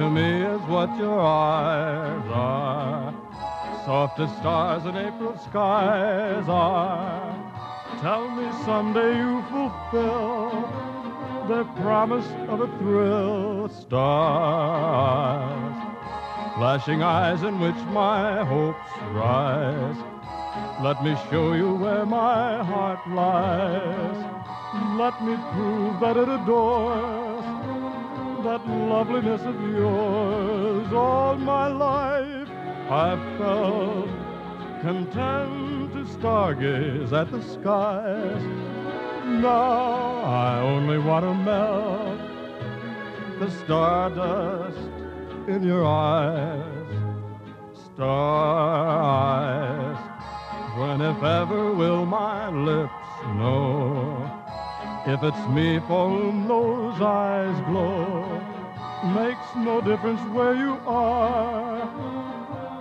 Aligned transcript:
To 0.00 0.08
me 0.08 0.42
is 0.54 0.62
what 0.62 0.88
your 0.96 1.20
eyes 1.20 2.26
are. 2.32 3.12
soft 3.84 4.18
as 4.18 4.30
stars 4.38 4.86
in 4.86 4.96
April 4.96 5.36
skies 5.36 6.46
are. 6.48 7.34
Tell 8.00 8.30
me 8.30 8.46
someday 8.64 9.18
you 9.18 9.42
fulfill 9.50 10.48
the 11.48 11.64
promise 11.82 12.30
of 12.48 12.62
a 12.62 12.68
thrill. 12.78 13.68
Stars, 13.68 14.08
flashing 16.56 17.02
eyes 17.02 17.42
in 17.42 17.60
which 17.60 17.80
my 18.00 18.42
hopes 18.42 18.92
rise. 19.12 20.00
Let 20.82 21.04
me 21.04 21.14
show 21.30 21.52
you 21.52 21.74
where 21.74 22.06
my 22.06 22.64
heart 22.64 23.02
lies. 23.06 24.18
Let 25.02 25.22
me 25.26 25.36
prove 25.52 26.00
that 26.00 26.16
it 26.16 26.28
adores 26.38 27.29
that 28.42 28.66
loveliness 28.66 29.42
of 29.42 29.60
yours 29.70 30.92
all 30.92 31.36
my 31.36 31.66
life 31.66 32.48
I've 32.90 33.38
felt 33.38 34.08
content 34.80 35.92
to 35.92 36.04
stargaze 36.16 37.12
at 37.12 37.30
the 37.30 37.42
skies. 37.42 38.42
Now 39.26 40.22
I 40.24 40.60
only 40.60 40.98
want 40.98 41.24
to 41.26 41.34
melt 41.34 42.20
the 43.38 43.50
stardust 43.50 44.78
in 45.46 45.62
your 45.62 45.84
eyes. 45.84 46.64
Star 47.74 48.88
eyes, 48.98 49.98
when 50.78 51.00
if 51.02 51.22
ever 51.22 51.72
will 51.72 52.06
my 52.06 52.48
lips 52.48 52.92
know 53.36 54.39
if 55.06 55.22
it's 55.22 55.48
me 55.48 55.78
for 55.80 56.10
whom 56.10 56.48
those 56.48 57.00
eyes 57.00 57.60
glow. 57.66 58.40
Makes 59.14 59.54
no 59.56 59.80
difference 59.80 60.20
where 60.32 60.54
you 60.54 60.78
are 60.86 62.20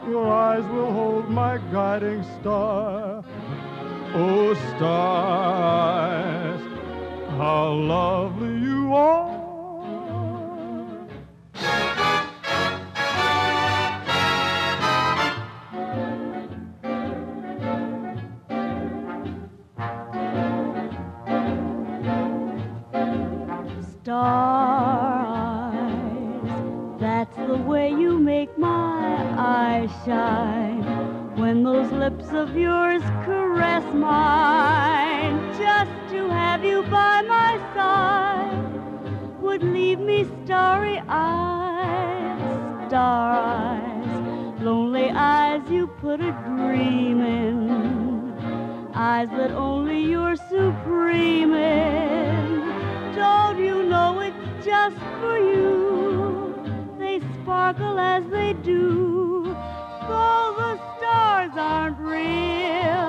your 0.09 0.28
eyes 0.34 0.66
will 0.72 0.91
hold 0.91 1.29
my 1.29 1.59
guiding 1.72 2.24
star. 2.40 3.24
Oh, 4.13 4.53
stars, 4.75 6.62
how 7.38 7.74
lovely 7.74 8.59
you 8.59 8.96
are. 8.96 9.39
Star 24.19 25.24
eyes, 25.72 27.00
that's 27.00 27.38
the 27.38 27.56
way 27.56 27.90
you 27.90 28.19
make 28.19 28.57
my 28.57 29.16
eyes 29.38 29.90
shine 30.06 30.84
when 31.38 31.63
those 31.63 31.90
lips 31.94 32.34
of 32.34 32.53
yours 32.53 33.02
caress 33.24 33.85
mine. 33.94 35.38
Just 35.58 35.94
to 36.12 36.28
have 36.28 36.66
you 36.66 36.84
by 36.91 37.22
my 37.22 37.58
side 37.74 39.41
would 39.41 39.63
leave 39.63 40.00
me 40.00 40.28
starry 40.44 41.02
eyes, 41.08 42.41
star 42.90 43.31
eyes, 43.40 44.62
lonely 44.62 45.12
eyes 45.12 45.62
you 45.72 45.88
put 45.88 46.19
a 46.19 46.34
dream 46.46 47.22
in, 47.22 48.34
eyes 48.94 49.29
that 49.29 49.52
only 49.52 50.02
you're 50.02 50.35
supreme 50.35 51.53
in. 51.53 52.59
Don't 53.19 53.59
you 53.59 53.84
know 53.84 54.22
it's 54.22 54.66
just 54.66 54.97
for 55.19 55.38
you? 55.38 56.56
They 56.97 57.19
sparkle 57.41 58.00
as 58.00 58.24
they 58.30 58.53
do 58.63 59.56
though 60.09 60.56
the 60.57 60.74
stars 60.97 61.52
aren't 61.56 62.00
real, 62.00 63.06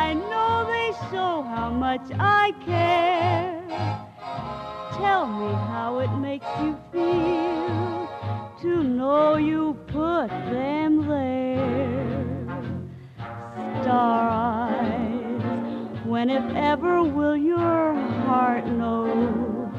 I 0.00 0.14
know 0.30 0.64
they 0.74 0.90
show 1.10 1.42
how 1.42 1.70
much 1.70 2.06
I 2.18 2.52
care. 2.64 3.66
Tell 4.92 5.26
me 5.26 5.52
how 5.72 5.98
it 5.98 6.12
makes 6.18 6.46
you 6.62 6.76
feel 6.92 8.08
to 8.62 8.82
know 8.82 9.36
you 9.36 9.76
put 9.88 10.28
them 10.28 11.06
there. 11.06 12.24
Star 13.82 14.30
eyes, 14.30 16.04
when 16.04 16.30
if 16.30 16.44
ever 16.54 17.02
will 17.02 17.36
your 17.36 18.17
heart 18.28 18.66
know 18.66 19.72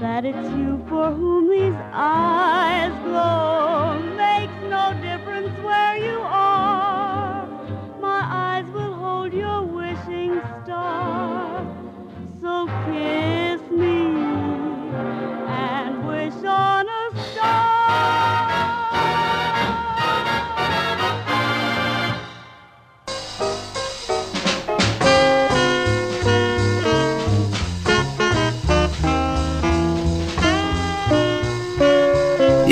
that 0.00 0.24
it's 0.24 0.48
you 0.58 0.84
for 0.88 1.12
whom 1.12 1.48
these 1.48 1.80
eyes 1.92 2.90
glow 3.04 4.13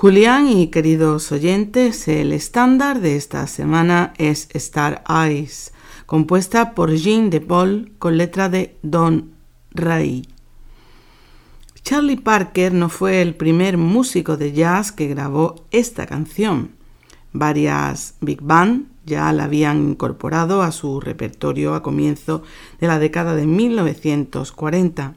Julián 0.00 0.48
y 0.48 0.68
queridos 0.68 1.30
oyentes, 1.30 2.08
el 2.08 2.32
estándar 2.32 3.02
de 3.02 3.16
esta 3.16 3.46
semana 3.46 4.14
es 4.16 4.48
Star 4.54 5.04
Eyes, 5.06 5.74
compuesta 6.06 6.74
por 6.74 6.94
Jean 6.94 7.28
de 7.28 7.42
Paul 7.42 7.92
con 7.98 8.16
letra 8.16 8.48
de 8.48 8.78
Don 8.80 9.34
Ray. 9.72 10.26
Charlie 11.82 12.16
Parker 12.16 12.72
no 12.72 12.88
fue 12.88 13.20
el 13.20 13.34
primer 13.34 13.76
músico 13.76 14.38
de 14.38 14.52
jazz 14.52 14.90
que 14.90 15.06
grabó 15.06 15.66
esta 15.70 16.06
canción. 16.06 16.70
Varias 17.34 18.14
big 18.22 18.40
band 18.40 18.86
ya 19.04 19.30
la 19.34 19.44
habían 19.44 19.90
incorporado 19.90 20.62
a 20.62 20.72
su 20.72 20.98
repertorio 21.02 21.74
a 21.74 21.82
comienzo 21.82 22.42
de 22.80 22.86
la 22.86 22.98
década 22.98 23.34
de 23.34 23.46
1940. 23.46 25.14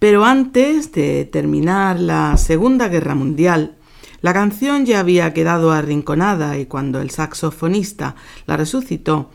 Pero 0.00 0.24
antes 0.24 0.92
de 0.92 1.26
terminar 1.26 2.00
la 2.00 2.38
Segunda 2.38 2.88
Guerra 2.88 3.14
Mundial, 3.14 3.76
la 4.22 4.32
canción 4.32 4.86
ya 4.86 4.98
había 4.98 5.34
quedado 5.34 5.72
arrinconada 5.72 6.56
y 6.56 6.64
cuando 6.64 7.02
el 7.02 7.10
saxofonista 7.10 8.16
la 8.46 8.56
resucitó, 8.56 9.30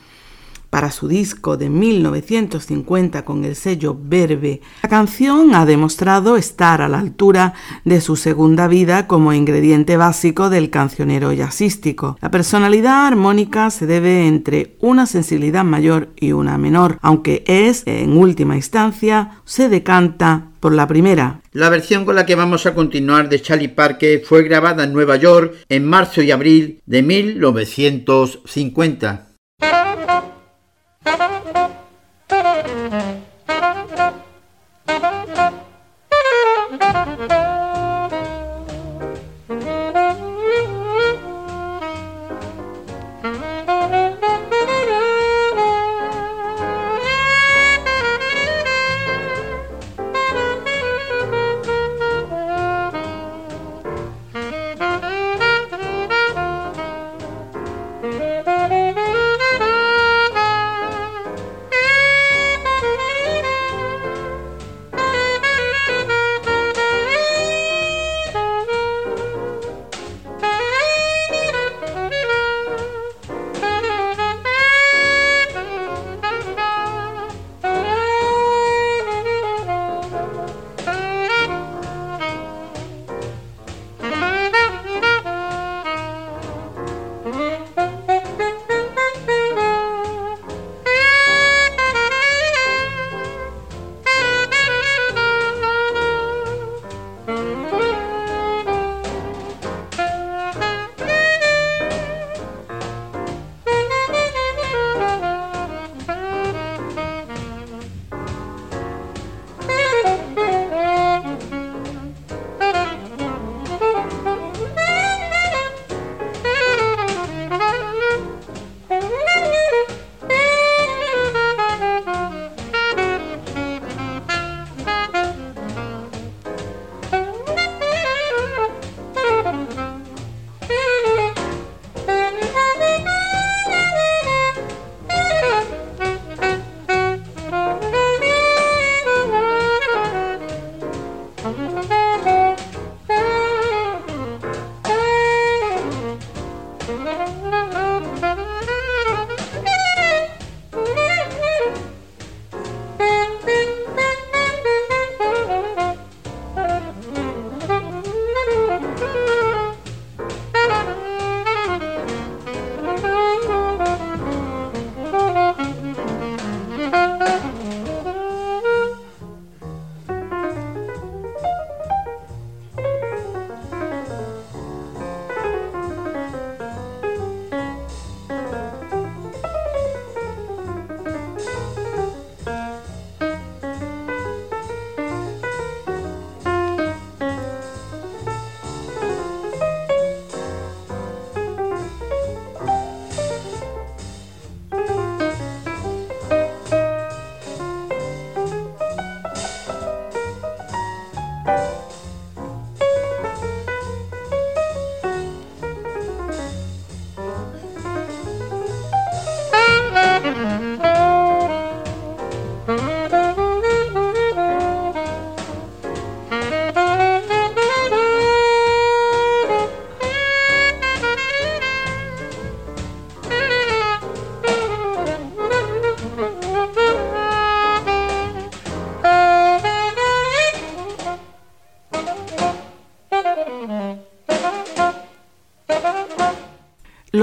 para 0.75 0.92
su 0.92 1.07
disco 1.07 1.56
de 1.56 1.69
1950 1.69 3.24
con 3.24 3.45
el 3.45 3.56
sello 3.56 3.98
Verbe. 3.98 4.60
La 4.83 4.89
canción 4.89 5.56
ha 5.56 5.66
demostrado 5.66 6.36
estar 6.36 6.81
a 6.81 6.89
la 6.89 7.00
altura 7.00 7.54
de 7.86 8.01
su 8.01 8.18
segunda 8.18 8.68
vida 8.68 9.07
como 9.07 9.31
ingrediente 9.31 9.95
básico 9.95 10.50
del 10.50 10.69
cancionero 10.69 11.31
jazzístico. 11.31 12.18
La 12.22 12.30
personalidad 12.30 13.07
armónica 13.07 13.69
se 13.69 13.86
debe 13.86 14.27
entre 14.27 14.75
una 14.81 15.06
sensibilidad 15.06 15.63
mayor 15.63 16.10
y 16.18 16.33
una 16.33 16.57
menor, 16.57 17.00
aunque 17.01 17.45
es, 17.48 17.83
en 17.86 18.18
última 18.18 18.57
instancia, 18.57 19.39
se 19.45 19.69
decanta 19.69 20.50
por 20.60 20.74
la 20.74 20.88
primera. 20.88 21.39
La 21.54 21.69
versión 21.69 22.04
con 22.04 22.18
la 22.18 22.25
que 22.25 22.36
vamos 22.36 22.66
a 22.66 22.75
continuar 22.75 23.30
de 23.30 23.42
Charlie 23.42 23.69
Parker 23.69 24.22
fue 24.25 24.44
grabada 24.44 24.83
en 24.83 24.92
Nueva 24.92 25.16
York 25.16 25.56
en 25.69 25.86
marzo 25.86 26.22
y 26.22 26.31
abril 26.31 26.81
de 26.86 27.01
1950. 27.01 29.27
Thank 31.05 31.75
you. 37.19 37.94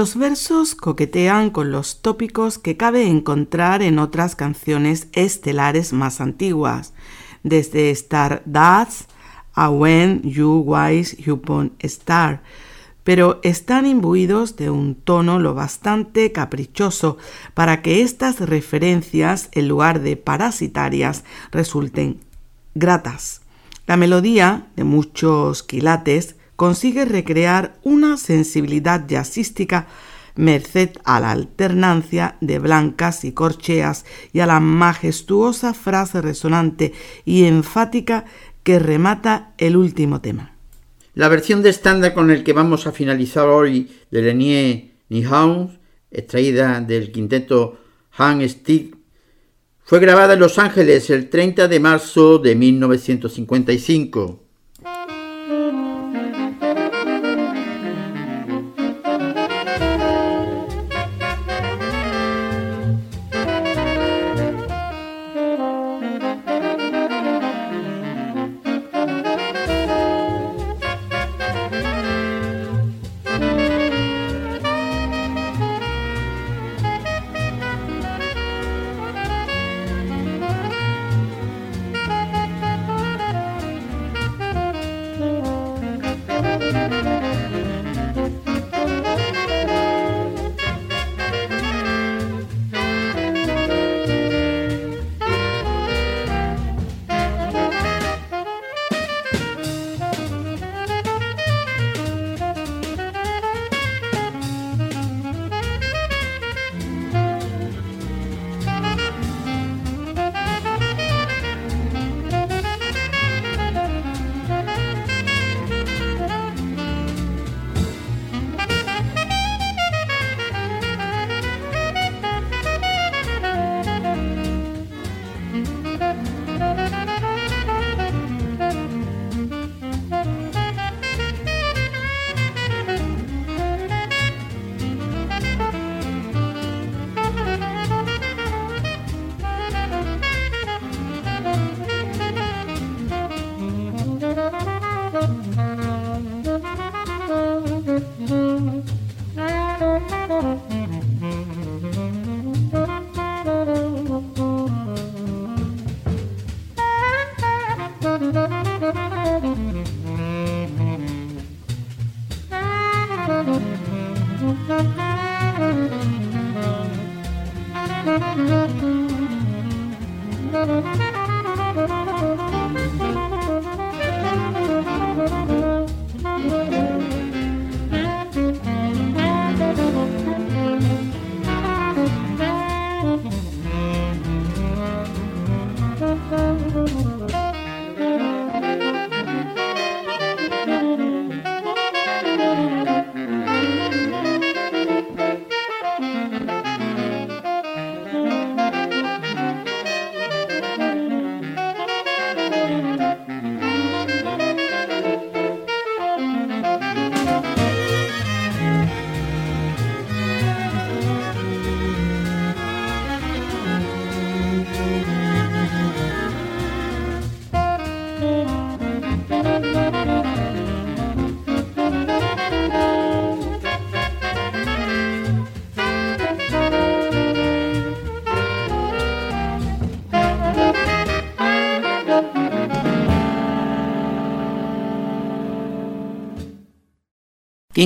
Los 0.03 0.17
versos 0.17 0.75
coquetean 0.75 1.49
con 1.49 1.71
los 1.71 2.01
tópicos 2.01 2.57
que 2.57 2.75
cabe 2.75 3.07
encontrar 3.07 3.81
en 3.81 3.99
otras 3.99 4.35
canciones 4.35 5.07
estelares 5.13 5.93
más 5.93 6.19
antiguas, 6.19 6.93
desde 7.43 7.89
Star 7.91 8.41
Dance 8.45 9.05
a 9.53 9.69
When 9.69 10.21
You 10.23 10.61
Wise 10.67 11.31
Upon 11.31 11.71
Star, 11.79 12.43
pero 13.05 13.39
están 13.43 13.85
imbuidos 13.85 14.57
de 14.57 14.69
un 14.69 14.95
tono 14.95 15.39
lo 15.39 15.53
bastante 15.53 16.33
caprichoso 16.33 17.15
para 17.53 17.81
que 17.81 18.01
estas 18.01 18.41
referencias, 18.41 19.47
en 19.53 19.69
lugar 19.69 20.01
de 20.01 20.17
parasitarias, 20.17 21.23
resulten 21.49 22.19
gratas. 22.75 23.39
La 23.87 23.95
melodía, 23.95 24.67
de 24.75 24.83
muchos 24.83 25.63
quilates, 25.63 26.35
consigue 26.55 27.05
recrear 27.05 27.75
una 27.83 28.17
sensibilidad 28.17 29.07
jazzística 29.07 29.87
merced 30.35 30.91
a 31.03 31.19
la 31.19 31.31
alternancia 31.31 32.37
de 32.41 32.59
blancas 32.59 33.23
y 33.23 33.33
corcheas 33.33 34.05
y 34.31 34.39
a 34.39 34.45
la 34.45 34.59
majestuosa 34.59 35.73
frase 35.73 36.21
resonante 36.21 36.93
y 37.25 37.45
enfática 37.45 38.25
que 38.63 38.79
remata 38.79 39.53
el 39.57 39.77
último 39.77 40.21
tema. 40.21 40.55
La 41.13 41.27
versión 41.27 41.61
de 41.61 41.69
estándar 41.69 42.13
con 42.13 42.31
el 42.31 42.43
que 42.43 42.53
vamos 42.53 42.87
a 42.87 42.91
finalizar 42.91 43.47
hoy 43.47 43.91
de 44.09 44.21
Lenier 44.21 44.85
Nihon, 45.09 45.77
extraída 46.09 46.81
del 46.81 47.11
quinteto 47.11 47.77
Han 48.17 48.47
Stick, 48.49 48.97
fue 49.83 49.99
grabada 49.99 50.33
en 50.33 50.39
Los 50.39 50.57
Ángeles 50.57 51.09
el 51.09 51.29
30 51.29 51.67
de 51.67 51.79
marzo 51.79 52.39
de 52.39 52.55
1955. 52.55 54.42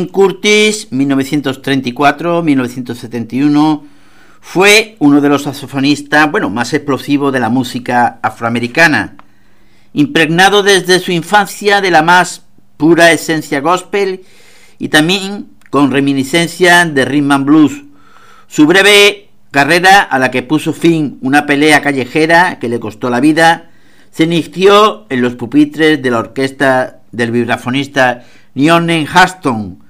Curtis, 0.05 0.89
1934-1971, 0.91 3.81
fue 4.39 4.95
uno 4.99 5.19
de 5.19 5.29
los 5.29 5.43
saxofonistas, 5.43 6.31
bueno, 6.31 6.49
más 6.49 6.73
explosivos 6.73 7.33
de 7.33 7.39
la 7.39 7.49
música 7.49 8.19
afroamericana, 8.21 9.15
impregnado 9.93 10.63
desde 10.63 10.99
su 10.99 11.11
infancia 11.11 11.81
de 11.81 11.91
la 11.91 12.03
más 12.03 12.43
pura 12.77 13.11
esencia 13.11 13.59
gospel 13.59 14.23
y 14.77 14.89
también 14.89 15.47
con 15.69 15.91
reminiscencia 15.91 16.85
de 16.85 17.03
rhythm 17.03 17.31
and 17.31 17.45
blues. 17.45 17.83
Su 18.47 18.67
breve 18.67 19.29
carrera, 19.51 20.01
a 20.01 20.19
la 20.19 20.31
que 20.31 20.43
puso 20.43 20.71
fin 20.71 21.17
una 21.21 21.45
pelea 21.45 21.81
callejera 21.81 22.59
que 22.59 22.69
le 22.69 22.79
costó 22.79 23.09
la 23.09 23.19
vida, 23.19 23.71
se 24.11 24.23
inició 24.23 25.07
en 25.09 25.21
los 25.21 25.35
pupitres 25.35 26.01
de 26.01 26.11
la 26.11 26.19
orquesta 26.19 27.01
del 27.11 27.31
vibrafonista 27.31 28.23
Nionen 28.53 29.07
Haston, 29.11 29.83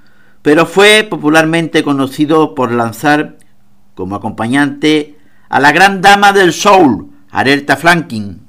pero 0.48 0.66
fue 0.66 1.06
popularmente 1.10 1.84
conocido 1.84 2.56
por 2.56 2.72
lanzar 2.72 3.36
como 3.96 4.16
acompañante 4.16 5.18
a 5.50 5.60
la 5.60 5.74
gran 5.74 6.02
dama 6.02 6.32
del 6.32 6.54
soul, 6.54 7.12
Aretha 7.30 7.76
Franklin, 7.76 8.47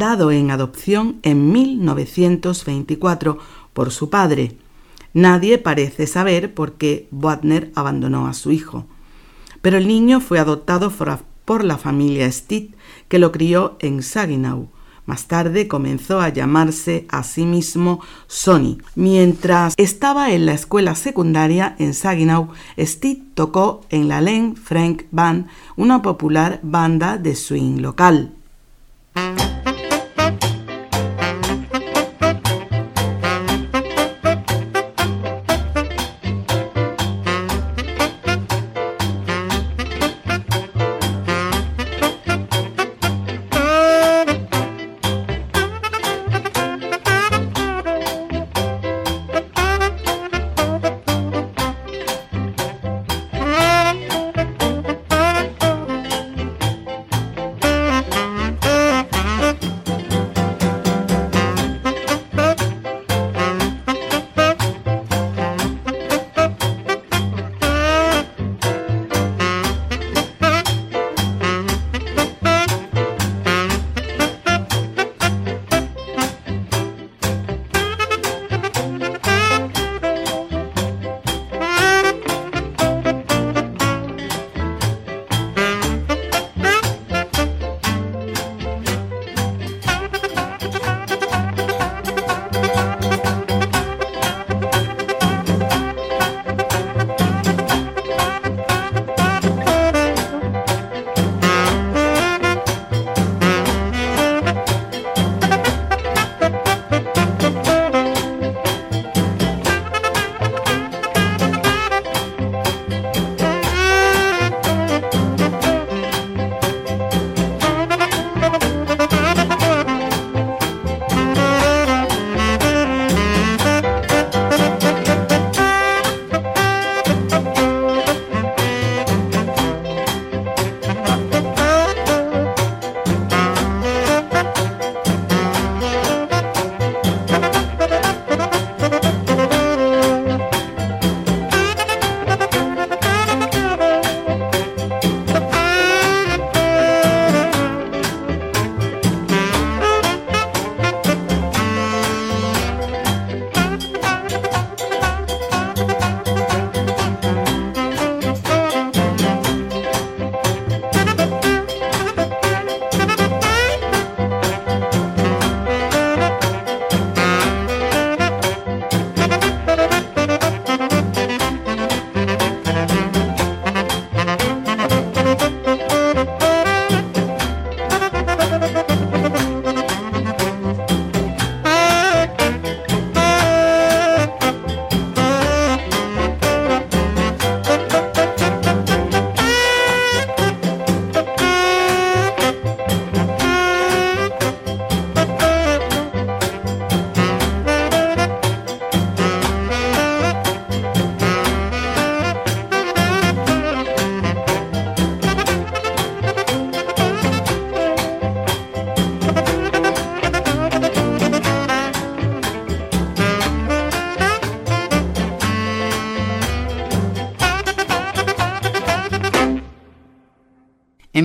dado 0.00 0.32
en 0.32 0.50
adopción 0.50 1.20
en 1.22 1.52
1924 1.52 3.38
por 3.72 3.92
su 3.92 4.10
padre. 4.10 4.56
Nadie 5.12 5.58
parece 5.58 6.08
saber 6.08 6.54
por 6.54 6.72
qué 6.72 7.06
Wagner 7.12 7.70
abandonó 7.76 8.26
a 8.26 8.34
su 8.34 8.50
hijo. 8.50 8.86
Pero 9.62 9.76
el 9.76 9.86
niño 9.86 10.20
fue 10.20 10.40
adoptado 10.40 10.90
por 11.44 11.64
la 11.64 11.78
familia 11.78 12.30
Stitt, 12.32 12.74
que 13.08 13.20
lo 13.20 13.30
crió 13.30 13.76
en 13.78 14.02
Saginaw. 14.02 14.68
Más 15.04 15.26
tarde 15.26 15.68
comenzó 15.68 16.20
a 16.20 16.28
llamarse 16.28 17.06
a 17.10 17.22
sí 17.22 17.44
mismo 17.44 18.00
Sonny. 18.26 18.78
Mientras 18.94 19.74
estaba 19.76 20.32
en 20.32 20.46
la 20.46 20.54
escuela 20.54 20.94
secundaria 20.94 21.74
en 21.78 21.94
Saginaw, 21.94 22.48
Stitt 22.78 23.34
tocó 23.34 23.82
en 23.90 24.08
la 24.08 24.20
Len 24.20 24.56
Frank 24.56 25.04
Band, 25.10 25.46
una 25.76 26.00
popular 26.00 26.60
banda 26.62 27.18
de 27.18 27.34
swing 27.34 27.80
local. 27.80 28.39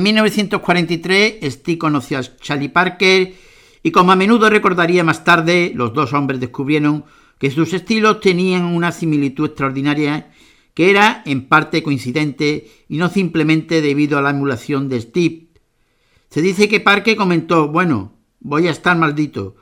1943, 0.06 1.40
Steve 1.44 1.78
conoció 1.80 2.20
a 2.20 2.38
Charlie 2.38 2.70
Parker 2.70 3.34
y 3.82 3.92
como 3.92 4.12
a 4.12 4.16
menudo 4.16 4.50
recordaría 4.50 5.04
más 5.04 5.24
tarde, 5.24 5.72
los 5.74 5.94
dos 5.94 6.14
hombres 6.14 6.40
descubrieron 6.40 7.06
que 7.40 7.50
sus 7.50 7.74
estilos 7.74 8.20
tenían 8.20 8.66
una 8.66 8.92
similitud 8.92 9.48
extraordinaria 9.48 10.32
que 10.76 10.92
era 10.92 11.24
en 11.26 11.48
parte 11.48 11.82
coincidente 11.82 12.70
y 12.88 12.98
no 12.98 13.10
simplemente 13.10 13.82
debido 13.82 14.18
a 14.18 14.22
la 14.22 14.30
emulación 14.30 14.90
de 14.90 15.02
Steve. 15.02 15.48
Se 16.30 16.42
dice 16.42 16.68
que 16.68 16.82
Parker 16.82 17.16
comentó, 17.16 17.70
bueno, 17.70 18.14
voy 18.40 18.68
a 18.68 18.72
estar 18.72 18.98
maldito, 18.98 19.56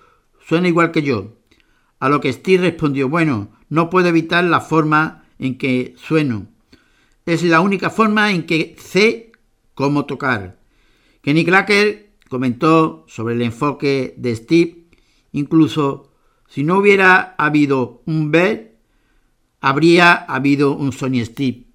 suena 0.46 0.68
igual 0.68 0.92
que 0.92 1.04
yo. 1.04 1.38
A 2.00 2.10
lo 2.10 2.20
que 2.20 2.34
Steve 2.34 2.64
respondió, 2.64 3.08
bueno, 3.08 3.52
no 3.70 3.90
puedo 3.90 4.10
evitar 4.10 4.44
la 4.44 4.60
forma 4.60 5.24
en 5.40 5.58
que 5.58 5.94
sueno. 5.98 6.48
Es 7.26 7.44
la 7.44 7.62
única 7.62 7.90
forma 7.90 8.32
en 8.32 8.46
que 8.46 8.76
sé 8.78 9.33
cómo 9.74 10.06
tocar. 10.06 10.60
Kenny 11.22 11.46
Clacker 11.46 12.12
comentó 12.30 13.06
sobre 13.08 13.36
el 13.36 13.42
enfoque 13.42 14.14
de 14.18 14.36
Steve, 14.36 14.86
incluso 15.32 16.12
si 16.48 16.64
no 16.64 16.78
hubiera 16.78 17.36
habido 17.38 18.02
un 18.06 18.32
B, 18.32 18.76
habría 19.62 20.14
habido 20.14 20.76
un 20.76 20.92
Sony 20.92 21.24
Steve. 21.24 21.66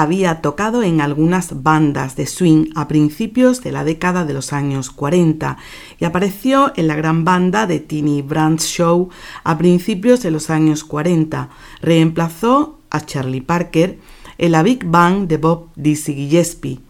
Había 0.00 0.40
tocado 0.40 0.82
en 0.82 1.00
algunas 1.00 1.62
bandas 1.62 2.16
de 2.16 2.26
swing 2.26 2.70
a 2.74 2.88
principios 2.88 3.62
de 3.62 3.72
la 3.72 3.84
década 3.84 4.24
de 4.24 4.32
los 4.32 4.52
años 4.52 4.90
40 4.90 5.58
y 5.98 6.04
apareció 6.04 6.72
en 6.76 6.86
la 6.86 6.96
gran 6.96 7.24
banda 7.24 7.66
de 7.66 7.84
Brands 8.26 8.66
Show 8.66 9.10
a 9.44 9.58
principios 9.58 10.22
de 10.22 10.30
los 10.30 10.48
años 10.48 10.84
40. 10.84 11.50
Reemplazó 11.82 12.78
a 12.88 13.04
Charlie 13.04 13.42
Parker 13.42 13.98
en 14.38 14.52
la 14.52 14.62
Big 14.62 14.84
Bang 14.84 15.26
de 15.28 15.36
Bob 15.36 15.68
Dizzy 15.76 16.14
Gillespie. 16.14 16.80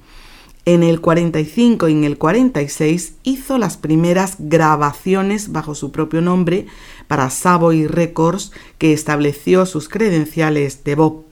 En 0.64 0.82
el 0.82 1.00
45 1.00 1.88
y 1.88 1.92
en 1.92 2.04
el 2.04 2.16
46 2.16 3.14
hizo 3.24 3.58
las 3.58 3.76
primeras 3.76 4.36
grabaciones 4.38 5.50
bajo 5.50 5.74
su 5.74 5.90
propio 5.90 6.20
nombre 6.20 6.66
para 7.08 7.28
Savoy 7.30 7.86
Records 7.86 8.52
que 8.78 8.92
estableció 8.92 9.66
sus 9.66 9.88
credenciales 9.88 10.84
de 10.84 10.94
Bob. 10.94 11.24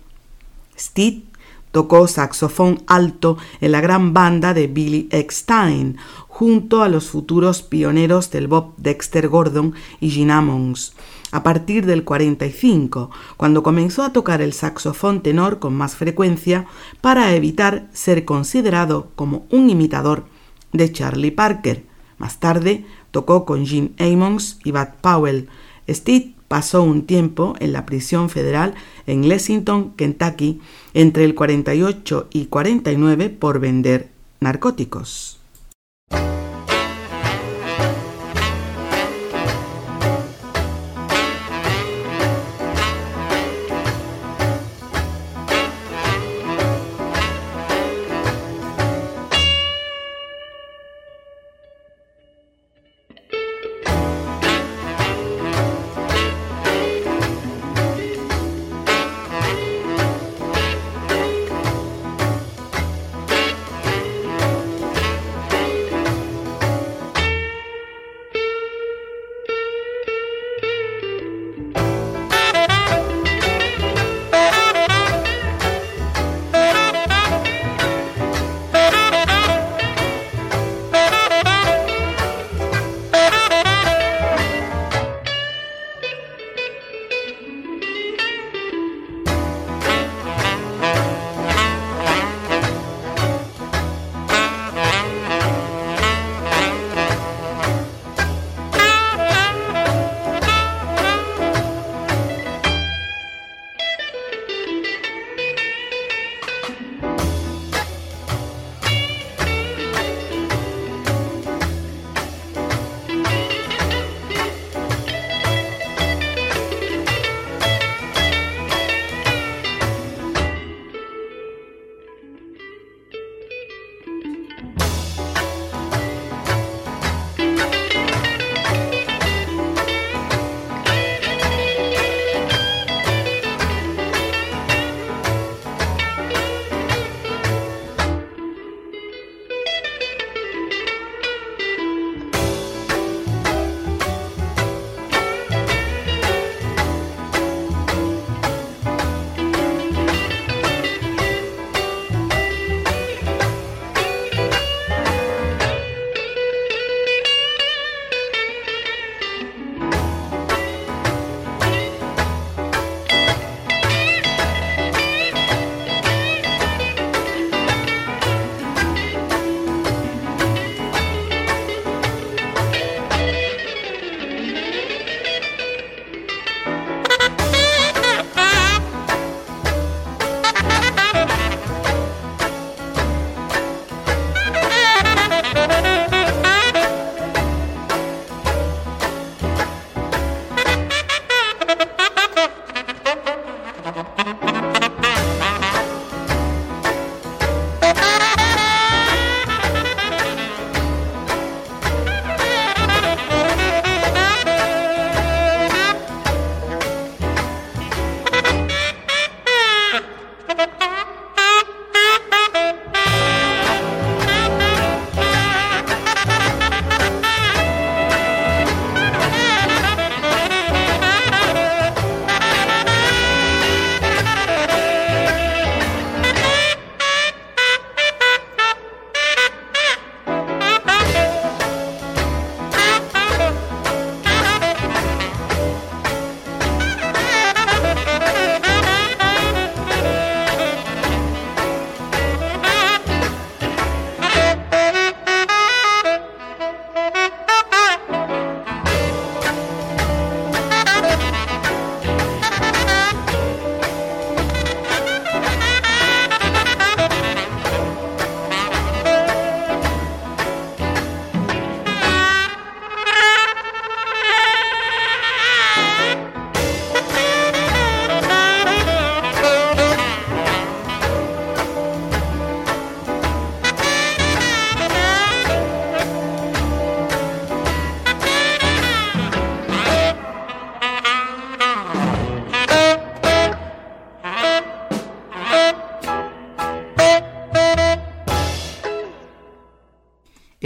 Steve 0.76 1.27
tocó 1.70 2.06
saxofón 2.08 2.82
alto 2.86 3.36
en 3.60 3.72
la 3.72 3.80
gran 3.80 4.14
banda 4.14 4.54
de 4.54 4.66
Billy 4.66 5.08
Eckstein, 5.10 5.96
junto 6.26 6.82
a 6.82 6.88
los 6.88 7.08
futuros 7.08 7.62
pioneros 7.62 8.30
del 8.30 8.48
Bob 8.48 8.74
Dexter 8.76 9.28
Gordon 9.28 9.74
y 10.00 10.10
Gene 10.10 10.32
Ammons 10.32 10.94
a 11.30 11.42
partir 11.42 11.86
del 11.86 12.04
45, 12.04 13.10
cuando 13.36 13.62
comenzó 13.62 14.02
a 14.02 14.12
tocar 14.12 14.40
el 14.40 14.52
saxofón 14.52 15.22
tenor 15.22 15.58
con 15.58 15.74
más 15.74 15.96
frecuencia 15.96 16.66
para 17.00 17.34
evitar 17.34 17.88
ser 17.92 18.24
considerado 18.24 19.10
como 19.14 19.46
un 19.50 19.70
imitador 19.70 20.24
de 20.72 20.90
Charlie 20.92 21.30
Parker. 21.30 21.84
Más 22.16 22.40
tarde 22.40 22.86
tocó 23.10 23.44
con 23.44 23.66
Gene 23.66 23.92
Ammons 23.98 24.58
y 24.64 24.72
Bud 24.72 24.88
Powell. 25.00 25.48
Pasó 26.48 26.82
un 26.82 27.06
tiempo 27.06 27.54
en 27.60 27.72
la 27.72 27.86
prisión 27.86 28.30
federal 28.30 28.74
en 29.06 29.28
Lexington, 29.28 29.92
Kentucky, 29.92 30.60
entre 30.94 31.24
el 31.24 31.34
48 31.34 32.28
y 32.32 32.46
49 32.46 33.30
por 33.30 33.60
vender 33.60 34.08
narcóticos. 34.40 35.37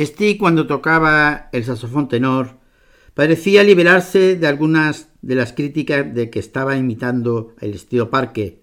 Steve 0.07 0.39
cuando 0.39 0.67
tocaba 0.67 1.49
el 1.53 1.65
saxofón 1.65 2.09
tenor 2.09 2.59
parecía 3.15 3.63
liberarse 3.63 4.37
de 4.37 4.47
algunas 4.47 5.09
de 5.21 5.35
las 5.35 5.53
críticas 5.53 6.15
de 6.15 6.31
que 6.31 6.39
estaba 6.39 6.77
imitando 6.77 7.55
el 7.61 7.75
estilo 7.75 8.11
Parque. 8.11 8.63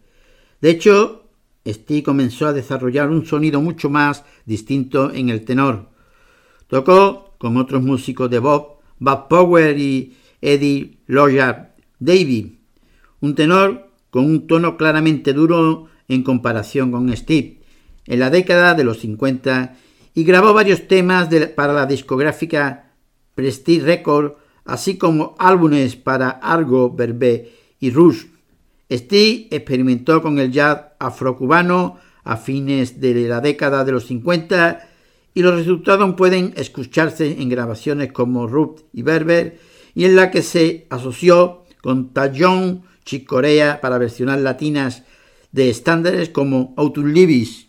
De 0.62 0.72
hecho, 0.72 1.30
Steve 1.66 2.04
comenzó 2.04 2.48
a 2.48 2.54
desarrollar 2.54 3.10
un 3.10 3.26
sonido 3.26 3.62
mucho 3.62 3.90
más 3.90 4.24
distinto 4.46 5.12
en 5.14 5.30
el 5.30 5.46
tenor. 5.46 5.90
Tocó 6.68 7.36
con 7.38 7.58
otros 7.58 7.84
músicos 7.84 8.30
de 8.30 8.40
Bob, 8.40 8.80
Bob 9.00 9.28
Power 9.28 9.78
y 9.78 10.18
Eddie 10.42 10.98
Lloyd 11.08 11.42
Davy, 12.00 12.60
un 13.22 13.36
tenor 13.36 13.90
con 14.10 14.26
un 14.26 14.48
tono 14.48 14.78
claramente 14.78 15.34
duro 15.34 15.88
en 16.08 16.24
comparación 16.24 16.92
con 16.92 17.16
Steve. 17.16 17.60
En 18.06 18.20
la 18.20 18.30
década 18.30 18.74
de 18.74 18.84
los 18.84 19.00
50 19.00 19.78
y 20.14 20.24
grabó 20.24 20.54
varios 20.54 20.88
temas 20.88 21.30
para 21.56 21.74
la 21.74 21.86
discográfica 21.86 22.94
Prestige 23.36 23.86
Record, 23.86 24.34
así 24.66 24.98
como 24.98 25.36
álbumes 25.40 25.96
para 25.96 26.30
Argo, 26.30 26.94
Verbe 26.94 27.52
y 27.80 27.92
Rush. 27.92 28.26
Steve 28.92 29.48
experimentó 29.52 30.22
con 30.22 30.40
el 30.40 30.52
jazz 30.52 30.82
afrocubano 31.00 31.98
a 32.24 32.38
fines 32.38 33.00
de 33.00 33.28
la 33.28 33.40
década 33.40 33.86
de 33.86 33.92
los 33.92 34.08
50 34.08 34.88
y 35.34 35.42
los 35.42 35.56
resultados 35.56 36.16
pueden 36.16 36.54
escucharse 36.58 37.42
en 37.42 37.50
grabaciones 37.50 38.12
como 38.12 38.48
Ruth 38.48 38.82
y 38.92 39.04
Berber 39.04 39.60
y 39.96 40.06
en 40.06 40.16
la 40.16 40.32
que 40.32 40.42
se 40.42 40.88
asoció 40.90 41.64
con 41.82 42.14
Tajon 42.14 42.84
Chicorea 43.06 43.80
para 43.80 43.98
versionar 43.98 44.40
latinas 44.40 45.04
de 45.52 45.70
estándares 45.70 46.30
como 46.30 46.76
Libis. 46.98 47.69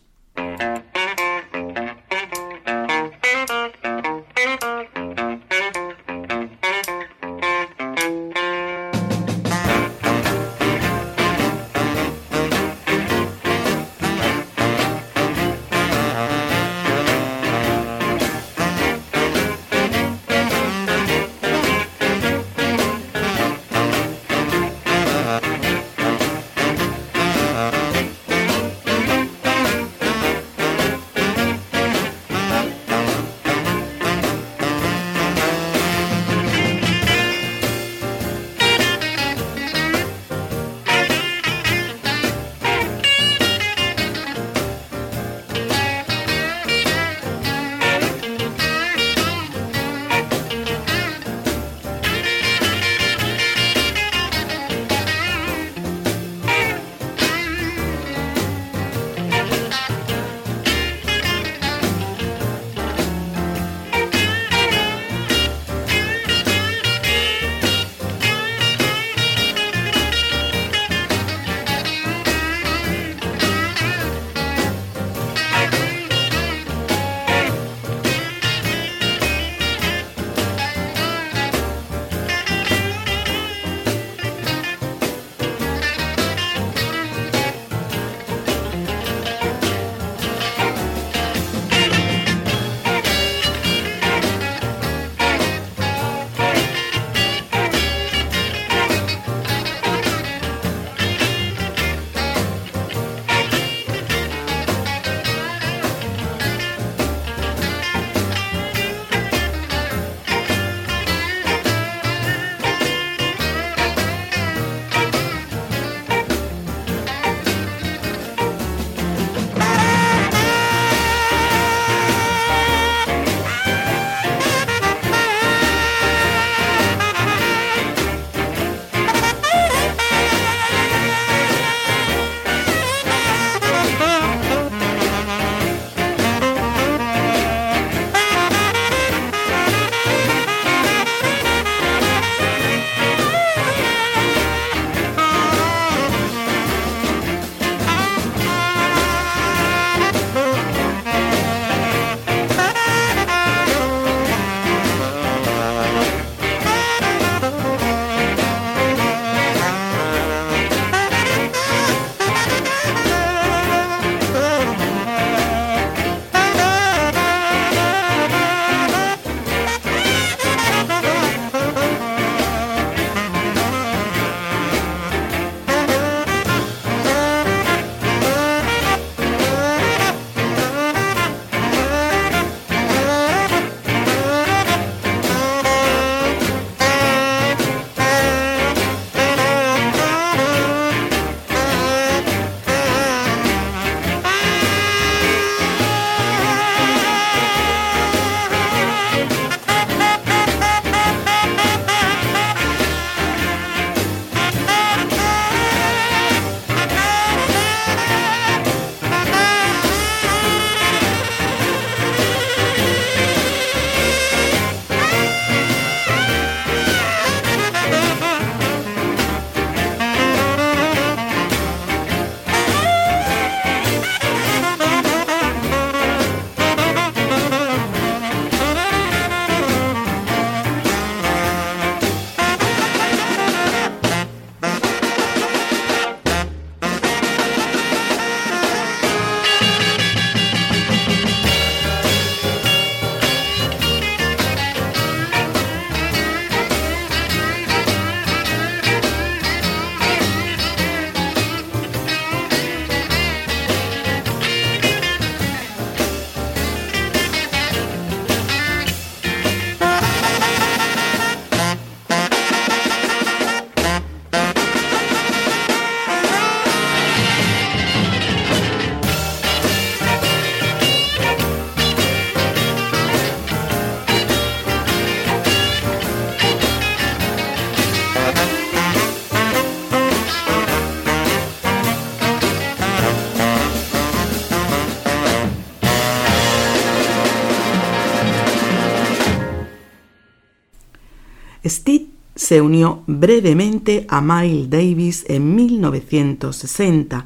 se 292.51 292.59
unió 292.59 293.03
brevemente 293.07 294.05
a 294.09 294.19
Miles 294.19 294.69
Davis 294.69 295.23
en 295.29 295.55
1960 295.55 297.23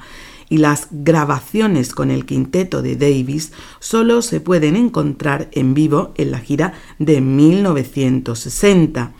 y 0.50 0.60
las 0.60 0.88
grabaciones 0.92 1.96
con 1.96 2.12
el 2.12 2.28
quinteto 2.28 2.84
de 2.84 2.96
Davis 2.96 3.52
solo 3.80 4.22
se 4.22 4.40
pueden 4.40 4.76
encontrar 4.76 5.50
en 5.54 5.74
vivo 5.74 6.14
en 6.18 6.30
la 6.30 6.38
gira 6.38 6.74
de 7.00 7.22
1960. 7.22 9.14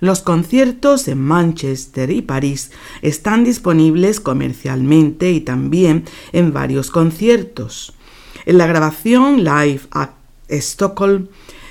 Los 0.00 0.22
conciertos 0.22 1.06
en 1.06 1.20
Manchester 1.20 2.10
y 2.10 2.22
París 2.22 2.72
están 3.00 3.44
disponibles 3.44 4.18
comercialmente 4.18 5.30
y 5.30 5.40
también 5.40 6.02
en 6.32 6.52
varios 6.52 6.90
conciertos. 6.90 7.94
En 8.44 8.58
la 8.58 8.66
grabación 8.66 9.44
Live 9.44 9.82
at 9.92 10.10
Stockholm, 10.48 11.28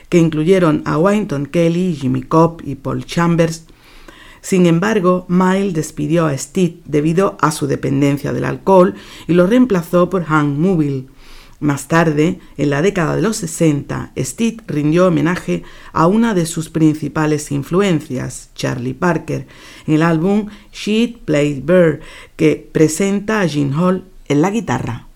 que 0.07 0.19
incluyeron 0.19 0.83
a 0.85 0.97
Wynton 0.97 1.47
Kelly, 1.47 1.97
Jimmy 1.99 2.21
Cobb 2.21 2.61
y 2.63 2.75
Paul 2.75 3.03
Chambers, 3.03 3.65
sin 4.43 4.65
embargo, 4.65 5.25
Miles 5.29 5.73
despidió 5.73 6.25
a 6.25 6.37
Steve 6.37 6.79
debido 6.83 7.37
a 7.39 7.49
su 7.49 7.65
dependencia 7.65 8.33
del 8.33 8.43
alcohol 8.43 8.93
y 9.25 9.33
lo 9.33 9.47
reemplazó 9.47 10.09
por 10.09 10.25
Hank 10.25 10.57
Moville. 10.57 11.07
Más 11.61 11.87
tarde, 11.87 12.41
en 12.57 12.69
la 12.69 12.81
década 12.81 13.15
de 13.15 13.21
los 13.21 13.37
60, 13.37 14.11
Steve 14.17 14.57
rindió 14.67 15.07
homenaje 15.07 15.63
a 15.93 16.07
una 16.07 16.33
de 16.33 16.45
sus 16.45 16.69
principales 16.69 17.53
influencias, 17.53 18.49
Charlie 18.53 18.93
Parker, 18.93 19.47
en 19.87 19.93
el 19.93 20.01
álbum 20.01 20.47
Sheet 20.73 21.19
Played 21.19 21.63
Bird, 21.63 22.01
que 22.35 22.69
presenta 22.69 23.39
a 23.39 23.47
Gene 23.47 23.73
Hall 23.73 24.03
en 24.27 24.41
la 24.41 24.49
guitarra. 24.49 25.07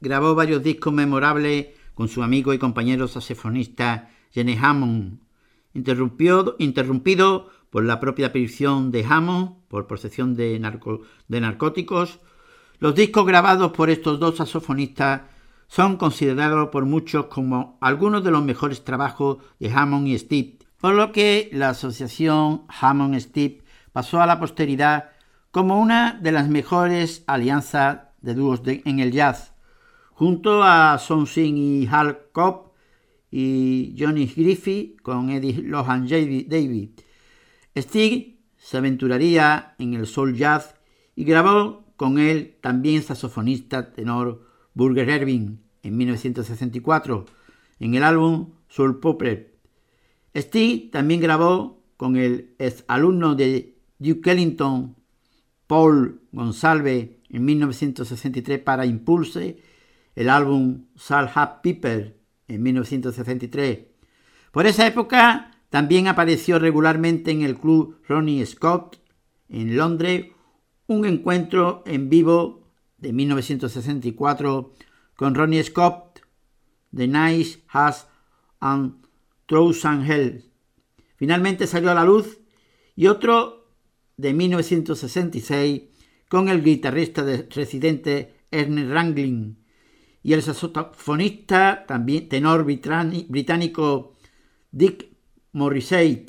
Grabó 0.00 0.34
varios 0.34 0.62
discos 0.62 0.94
memorables 0.94 1.66
con 1.94 2.08
su 2.08 2.22
amigo 2.22 2.54
y 2.54 2.58
compañero 2.58 3.08
saxofonista 3.08 4.08
Jenny 4.32 4.56
Hammond, 4.58 5.18
interrumpido 5.74 7.50
por 7.68 7.84
la 7.84 8.00
propia 8.00 8.32
prisión 8.32 8.90
de 8.90 9.04
Hammond 9.04 9.56
por 9.68 9.86
posesión 9.86 10.34
de, 10.34 10.58
de 11.28 11.40
narcóticos. 11.40 12.20
Los 12.78 12.94
discos 12.94 13.26
grabados 13.26 13.72
por 13.72 13.90
estos 13.90 14.18
dos 14.18 14.38
saxofonistas 14.38 15.22
son 15.68 15.98
considerados 15.98 16.70
por 16.70 16.86
muchos 16.86 17.26
como 17.26 17.76
algunos 17.82 18.24
de 18.24 18.30
los 18.30 18.42
mejores 18.42 18.82
trabajos 18.82 19.38
de 19.58 19.70
Hammond 19.70 20.08
y 20.08 20.18
Steve, 20.18 20.58
por 20.80 20.94
lo 20.94 21.12
que 21.12 21.50
la 21.52 21.70
asociación 21.70 22.62
Hammond-Steve 22.68 23.62
pasó 23.92 24.22
a 24.22 24.26
la 24.26 24.40
posteridad 24.40 25.10
como 25.50 25.78
una 25.78 26.14
de 26.14 26.32
las 26.32 26.48
mejores 26.48 27.24
alianzas 27.26 28.03
de 28.24 28.34
dúos 28.34 28.62
en 28.64 28.98
el 28.98 29.12
jazz, 29.12 29.52
junto 30.12 30.62
a 30.62 30.98
Son 30.98 31.26
Sing 31.26 31.56
y 31.56 31.86
Hal 31.86 32.30
Cobb 32.32 32.72
y 33.30 33.94
Johnny 33.98 34.26
Griffith 34.26 35.00
con 35.02 35.30
Eddie 35.30 35.62
Lohan 35.62 36.08
David. 36.08 36.90
Stig 37.76 38.40
se 38.56 38.76
aventuraría 38.78 39.74
en 39.78 39.94
el 39.94 40.06
soul 40.06 40.34
jazz 40.36 40.74
y 41.14 41.24
grabó 41.24 41.84
con 41.96 42.18
él 42.18 42.56
también 42.60 43.02
saxofonista 43.02 43.92
tenor 43.92 44.46
Burger 44.72 45.08
Erving 45.10 45.60
en 45.82 45.96
1964 45.96 47.26
en 47.80 47.94
el 47.94 48.04
álbum 48.04 48.54
Soul 48.68 49.00
Puppet. 49.00 49.54
Stig 50.34 50.90
también 50.90 51.20
grabó 51.20 51.82
con 51.96 52.16
el 52.16 52.54
ex 52.58 52.84
alumno 52.88 53.34
de 53.34 53.76
Duke 53.98 54.30
Ellington, 54.30 54.96
Paul 55.66 56.20
Gonsalves, 56.32 57.10
en 57.34 57.44
1963 57.44 58.60
para 58.60 58.86
Impulse, 58.86 59.58
el 60.14 60.30
álbum 60.30 60.84
Sal 60.94 61.28
Hat 61.34 61.62
Piper 61.62 62.16
en 62.46 62.62
1963. 62.62 63.80
Por 64.52 64.66
esa 64.66 64.86
época 64.86 65.50
también 65.68 66.06
apareció 66.06 66.60
regularmente 66.60 67.32
en 67.32 67.42
el 67.42 67.58
club 67.58 67.98
Ronnie 68.06 68.46
Scott 68.46 69.00
en 69.48 69.76
Londres 69.76 70.26
un 70.86 71.06
encuentro 71.06 71.82
en 71.86 72.08
vivo 72.08 72.68
de 72.98 73.12
1964 73.12 74.72
con 75.16 75.34
Ronnie 75.34 75.64
Scott, 75.64 76.20
The 76.94 77.08
Nice 77.08 77.64
Has 77.66 78.06
and 78.60 79.08
Thousand 79.46 80.08
Hell. 80.08 80.44
Finalmente 81.16 81.66
salió 81.66 81.90
a 81.90 81.94
la 81.94 82.04
luz 82.04 82.38
y 82.94 83.08
otro 83.08 83.66
de 84.16 84.32
1966 84.32 85.93
con 86.34 86.48
el 86.48 86.64
guitarrista 86.64 87.22
de 87.22 87.46
residente 87.48 88.34
Ernest 88.50 88.90
Ranglin 88.90 89.56
y 90.20 90.32
el 90.32 90.42
saxofonista, 90.42 91.84
también 91.86 92.28
tenor 92.28 92.64
británico 92.64 94.16
Dick 94.72 95.06
Morrissey. 95.52 96.26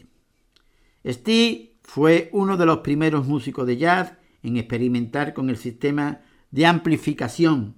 Steve 1.03 1.77
fue 1.81 2.29
uno 2.33 2.55
de 2.55 2.67
los 2.67 2.81
primeros 2.81 3.25
músicos 3.25 3.65
de 3.65 3.77
jazz 3.77 4.13
en 4.43 4.57
experimentar 4.57 5.33
con 5.33 5.49
el 5.49 5.57
sistema 5.57 6.21
de 6.51 6.67
amplificación. 6.67 7.73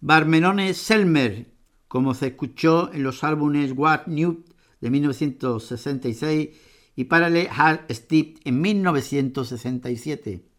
Barmenone 0.00 0.74
Selmer, 0.74 1.46
como 1.86 2.14
se 2.14 2.26
escuchó 2.26 2.92
en 2.92 3.04
los 3.04 3.22
álbumes 3.22 3.70
What 3.70 4.08
New 4.08 4.42
de 4.80 4.90
1966 4.90 6.48
y 6.96 7.04
Parallel 7.04 7.46
Hard 7.52 7.86
Steve 7.88 8.34
en 8.42 8.60
1967. 8.60 10.53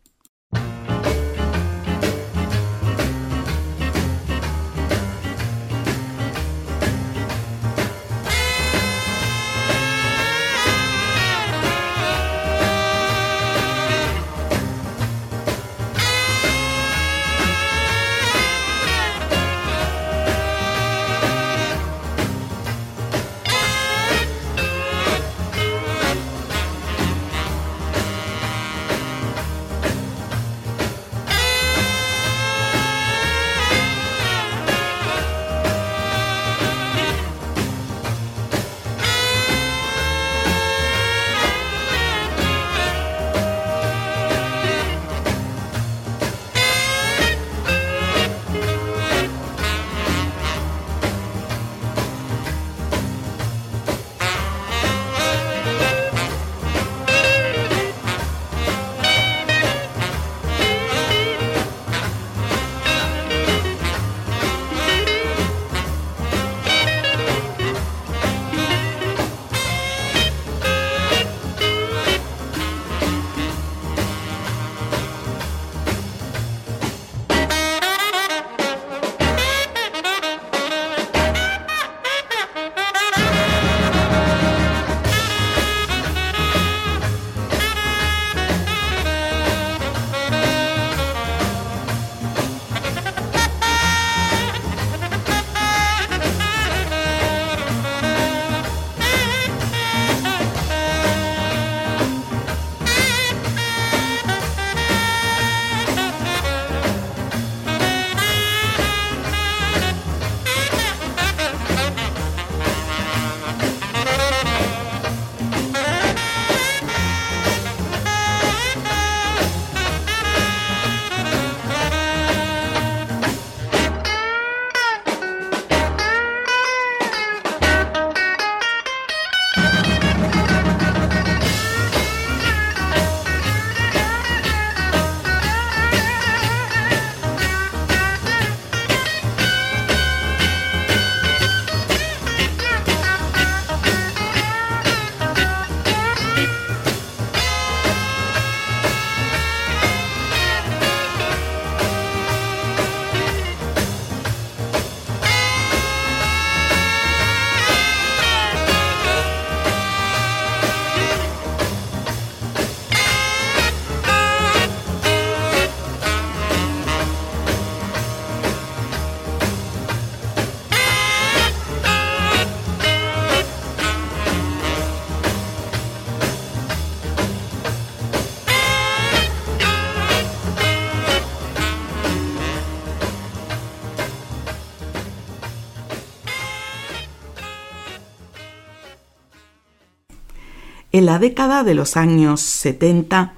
En 190.96 191.06
la 191.06 191.20
década 191.20 191.66
de 191.66 191.76
los 191.76 191.98
años 191.98 192.40
70, 192.40 193.34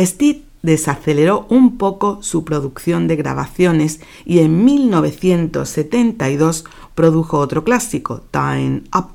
Steve 0.00 0.40
desaceleró 0.62 1.46
un 1.50 1.76
poco 1.76 2.22
su 2.22 2.46
producción 2.46 3.08
de 3.08 3.16
grabaciones 3.16 4.00
y 4.24 4.38
en 4.38 4.64
1972 4.64 6.64
produjo 6.94 7.40
otro 7.40 7.62
clásico, 7.62 8.22
Time 8.30 8.84
Up, 8.96 9.08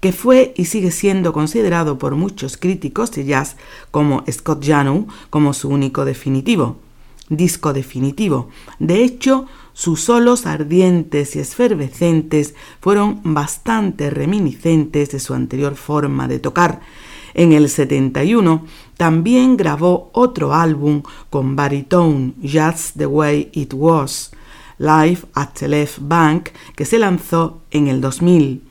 que 0.00 0.12
fue 0.12 0.54
y 0.56 0.64
sigue 0.64 0.90
siendo 0.90 1.34
considerado 1.34 1.98
por 1.98 2.14
muchos 2.14 2.56
críticos 2.56 3.12
de 3.12 3.26
jazz 3.26 3.58
como 3.90 4.24
Scott 4.32 4.64
Janu 4.64 5.06
como 5.28 5.52
su 5.52 5.68
único 5.68 6.06
definitivo, 6.06 6.78
disco 7.28 7.74
definitivo. 7.74 8.48
De 8.78 9.04
hecho, 9.04 9.44
sus 9.76 10.00
solos 10.00 10.46
ardientes 10.46 11.36
y 11.36 11.38
esfervescentes 11.38 12.54
fueron 12.80 13.20
bastante 13.22 14.08
reminiscentes 14.08 15.10
de 15.10 15.20
su 15.20 15.34
anterior 15.34 15.76
forma 15.76 16.28
de 16.28 16.38
tocar. 16.38 16.80
En 17.34 17.52
el 17.52 17.68
71 17.68 18.64
también 18.96 19.58
grabó 19.58 20.08
otro 20.14 20.54
álbum 20.54 21.02
con 21.28 21.56
baritone 21.56 22.32
Just 22.40 22.96
the 22.96 23.04
Way 23.04 23.50
It 23.52 23.74
Was, 23.74 24.30
Live 24.78 25.18
at 25.34 25.50
the 25.58 25.68
Left 25.68 25.98
Bank, 26.00 26.48
que 26.74 26.86
se 26.86 26.98
lanzó 26.98 27.60
en 27.70 27.88
el 27.88 28.00
2000. 28.00 28.62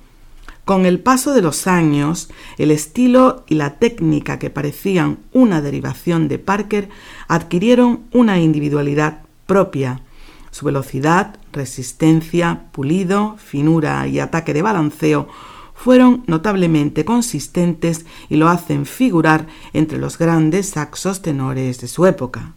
Con 0.65 0.87
el 0.87 0.99
paso 0.99 1.35
de 1.35 1.43
los 1.43 1.67
años, 1.67 2.29
el 2.57 2.71
estilo 2.71 3.43
y 3.47 3.53
la 3.53 3.77
técnica 3.77 4.39
que 4.39 4.49
parecían 4.49 5.19
una 5.33 5.61
derivación 5.61 6.29
de 6.29 6.39
Parker 6.39 6.89
adquirieron 7.27 8.05
una 8.11 8.39
individualidad 8.39 9.19
propia. 9.45 10.01
Su 10.55 10.67
velocidad, 10.67 11.35
resistencia, 11.51 12.67
pulido, 12.71 13.35
finura 13.35 14.07
y 14.07 14.21
ataque 14.21 14.53
de 14.53 14.61
balanceo 14.61 15.27
fueron 15.73 16.23
notablemente 16.27 17.03
consistentes 17.03 18.05
y 18.29 18.37
lo 18.37 18.47
hacen 18.47 18.85
figurar 18.85 19.47
entre 19.73 19.97
los 19.97 20.17
grandes 20.17 20.69
saxos 20.69 21.21
tenores 21.21 21.81
de 21.81 21.89
su 21.89 22.05
época. 22.05 22.54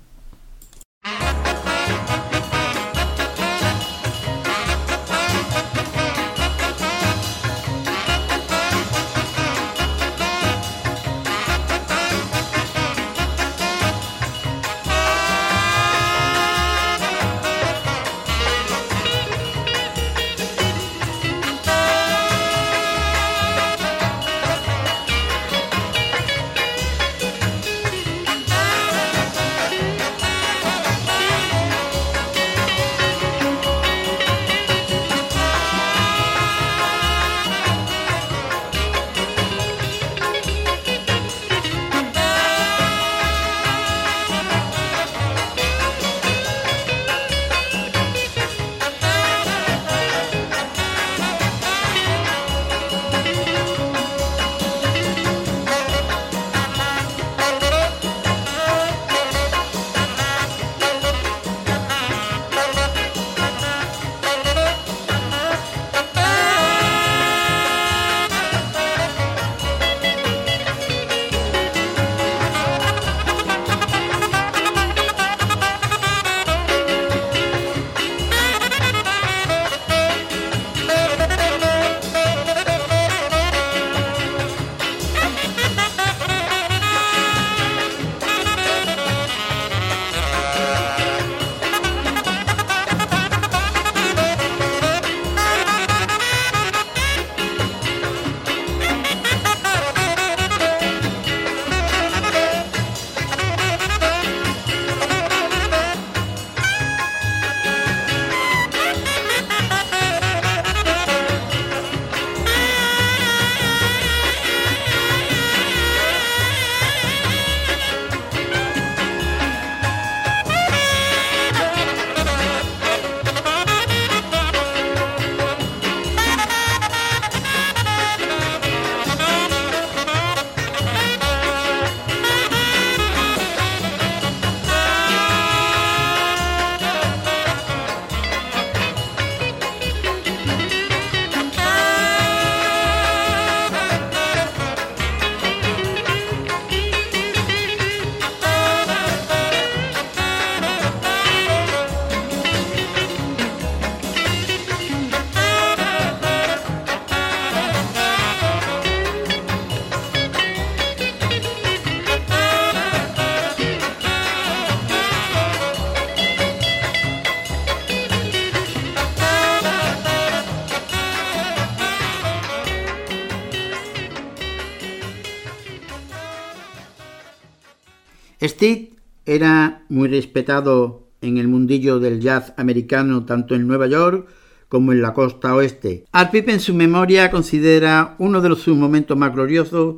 Steve 178.40 178.90
era 179.26 179.84
muy 179.88 180.08
respetado 180.08 181.08
en 181.20 181.38
el 181.38 181.48
mundillo 181.48 181.98
del 181.98 182.20
jazz 182.20 182.52
americano 182.56 183.24
tanto 183.24 183.54
en 183.54 183.66
Nueva 183.66 183.86
York 183.86 184.28
como 184.68 184.92
en 184.92 185.02
la 185.02 185.14
costa 185.14 185.54
oeste. 185.54 186.04
Art 186.12 186.34
en 186.34 186.60
su 186.60 186.74
memoria 186.74 187.30
considera 187.30 188.14
uno 188.18 188.40
de 188.40 188.54
sus 188.56 188.76
momentos 188.76 189.16
más 189.16 189.32
gloriosos 189.32 189.96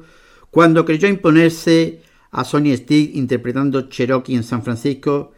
cuando 0.51 0.85
creyó 0.85 1.09
imponerse 1.09 2.03
a 2.31 2.45
Sonny 2.45 2.77
Stick 2.77 3.15
interpretando 3.15 3.89
Cherokee 3.89 4.35
en 4.35 4.45
San 4.45 4.63
Francisco 4.63 5.33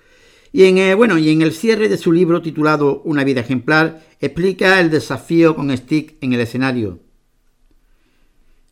y 0.52 0.64
en, 0.64 0.78
eh, 0.78 0.94
bueno, 0.94 1.16
y 1.16 1.30
en 1.30 1.40
el 1.40 1.52
cierre 1.52 1.88
de 1.88 1.96
su 1.96 2.12
libro 2.12 2.42
titulado 2.42 3.00
Una 3.04 3.24
vida 3.24 3.40
ejemplar 3.40 4.02
explica 4.20 4.80
el 4.80 4.90
desafío 4.90 5.56
con 5.56 5.74
Stick 5.76 6.16
en 6.20 6.34
el 6.34 6.40
escenario. 6.40 7.00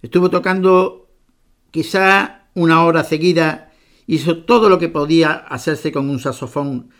Estuvo 0.02 0.30
tocando 0.30 1.08
quizá 1.70 2.48
una 2.54 2.84
hora 2.84 3.02
seguida 3.02 3.69
Hizo 4.10 4.38
todo 4.38 4.68
lo 4.68 4.80
que 4.80 4.88
podía 4.88 5.30
hacerse 5.30 5.92
con 5.92 6.10
un 6.10 6.18
saxofón 6.18 6.90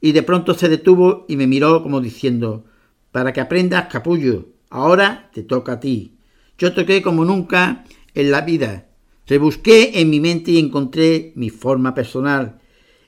y 0.00 0.12
de 0.12 0.22
pronto 0.22 0.54
se 0.54 0.70
detuvo 0.70 1.26
y 1.28 1.36
me 1.36 1.46
miró 1.46 1.82
como 1.82 2.00
diciendo, 2.00 2.64
para 3.12 3.34
que 3.34 3.42
aprendas 3.42 3.88
capullo, 3.92 4.48
ahora 4.70 5.28
te 5.34 5.42
toca 5.42 5.72
a 5.72 5.80
ti. 5.80 6.16
Yo 6.56 6.72
toqué 6.72 7.02
como 7.02 7.26
nunca 7.26 7.84
en 8.14 8.30
la 8.30 8.40
vida. 8.40 8.88
Rebusqué 9.26 10.00
en 10.00 10.08
mi 10.08 10.18
mente 10.18 10.52
y 10.52 10.58
encontré 10.58 11.34
mi 11.36 11.50
forma 11.50 11.92
personal. 11.94 12.58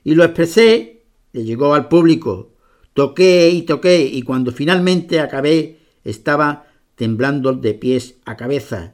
Y 0.03 0.13
lo 0.13 0.23
expresé, 0.23 1.05
le 1.33 1.43
llegó 1.43 1.73
al 1.73 1.87
público. 1.87 2.53
Toqué 2.93 3.49
y 3.49 3.63
toqué 3.63 4.03
y 4.05 4.21
cuando 4.21 4.51
finalmente 4.51 5.19
acabé 5.19 5.79
estaba 6.03 6.67
temblando 6.93 7.53
de 7.53 7.73
pies 7.73 8.17
a 8.25 8.37
cabeza. 8.37 8.93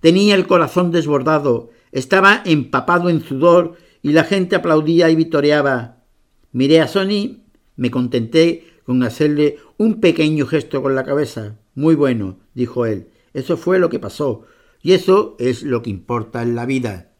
Tenía 0.00 0.34
el 0.34 0.46
corazón 0.46 0.90
desbordado, 0.90 1.70
estaba 1.90 2.42
empapado 2.44 3.08
en 3.08 3.24
sudor 3.24 3.78
y 4.04 4.12
la 4.12 4.24
gente 4.24 4.54
aplaudía 4.54 5.08
y 5.08 5.16
vitoreaba. 5.16 6.04
Miré 6.52 6.82
a 6.82 6.88
Sony, 6.88 7.38
me 7.74 7.90
contenté 7.90 8.66
con 8.84 9.02
hacerle 9.02 9.56
un 9.78 9.98
pequeño 9.98 10.46
gesto 10.46 10.82
con 10.82 10.94
la 10.94 11.04
cabeza. 11.04 11.56
Muy 11.74 11.94
bueno, 11.94 12.38
dijo 12.52 12.84
él. 12.84 13.08
Eso 13.32 13.56
fue 13.56 13.78
lo 13.78 13.88
que 13.88 13.98
pasó. 13.98 14.42
Y 14.82 14.92
eso 14.92 15.36
es 15.38 15.62
lo 15.62 15.80
que 15.80 15.88
importa 15.88 16.42
en 16.42 16.54
la 16.54 16.66
vida. 16.66 17.12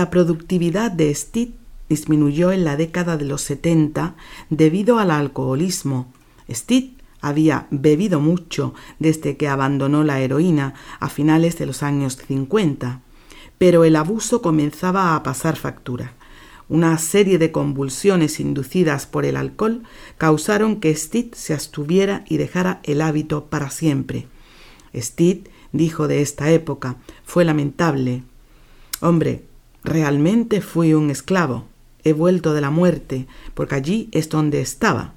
La 0.00 0.08
productividad 0.08 0.90
de 0.90 1.14
Steed 1.14 1.50
disminuyó 1.90 2.52
en 2.52 2.64
la 2.64 2.78
década 2.78 3.18
de 3.18 3.26
los 3.26 3.42
70 3.42 4.14
debido 4.48 4.98
al 4.98 5.10
alcoholismo. 5.10 6.10
Steed 6.48 6.92
había 7.20 7.66
bebido 7.70 8.18
mucho 8.18 8.72
desde 8.98 9.36
que 9.36 9.46
abandonó 9.46 10.02
la 10.02 10.20
heroína 10.20 10.72
a 11.00 11.10
finales 11.10 11.58
de 11.58 11.66
los 11.66 11.82
años 11.82 12.16
50, 12.16 13.02
pero 13.58 13.84
el 13.84 13.94
abuso 13.94 14.40
comenzaba 14.40 15.14
a 15.14 15.22
pasar 15.22 15.56
factura. 15.56 16.14
Una 16.70 16.96
serie 16.96 17.36
de 17.36 17.52
convulsiones 17.52 18.40
inducidas 18.40 19.04
por 19.04 19.26
el 19.26 19.36
alcohol 19.36 19.82
causaron 20.16 20.80
que 20.80 20.96
Steed 20.96 21.34
se 21.34 21.52
abstuviera 21.52 22.24
y 22.26 22.38
dejara 22.38 22.80
el 22.84 23.02
hábito 23.02 23.50
para 23.50 23.68
siempre. 23.68 24.28
Steed 24.96 25.48
dijo 25.72 26.08
de 26.08 26.22
esta 26.22 26.50
época, 26.50 26.96
fue 27.22 27.44
lamentable. 27.44 28.22
Hombre, 29.02 29.49
realmente 29.84 30.60
fui 30.60 30.94
un 30.94 31.10
esclavo. 31.10 31.66
He 32.02 32.12
vuelto 32.12 32.54
de 32.54 32.60
la 32.60 32.70
muerte, 32.70 33.26
porque 33.54 33.74
allí 33.74 34.08
es 34.12 34.28
donde 34.28 34.60
estaba. 34.60 35.14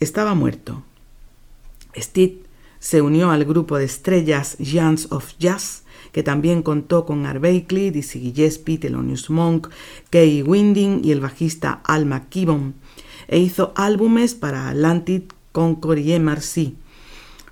Estaba 0.00 0.34
muerto. 0.34 0.82
Steed 1.96 2.32
se 2.78 3.02
unió 3.02 3.30
al 3.30 3.44
grupo 3.44 3.78
de 3.78 3.84
estrellas 3.84 4.56
Giants 4.58 5.08
of 5.10 5.32
Jazz 5.38 5.84
que 6.14 6.22
también 6.22 6.62
contó 6.62 7.04
con 7.04 7.26
Art 7.26 7.40
Blakey, 7.40 7.90
Dizzy 7.90 8.32
Gillespie, 8.32 8.78
Thelonious 8.78 9.30
Monk, 9.30 9.68
Kay 10.10 10.42
Winding 10.42 11.04
y 11.04 11.10
el 11.10 11.18
bajista 11.18 11.80
Al 11.84 12.06
McKibben, 12.06 12.74
e 13.26 13.40
hizo 13.40 13.72
álbumes 13.74 14.34
para 14.36 14.68
Atlantic, 14.68 15.34
Concord 15.50 15.98
y 15.98 16.16
MRC. 16.16 16.74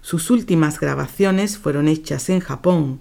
Sus 0.00 0.30
últimas 0.30 0.78
grabaciones 0.78 1.58
fueron 1.58 1.88
hechas 1.88 2.30
en 2.30 2.38
Japón. 2.38 3.00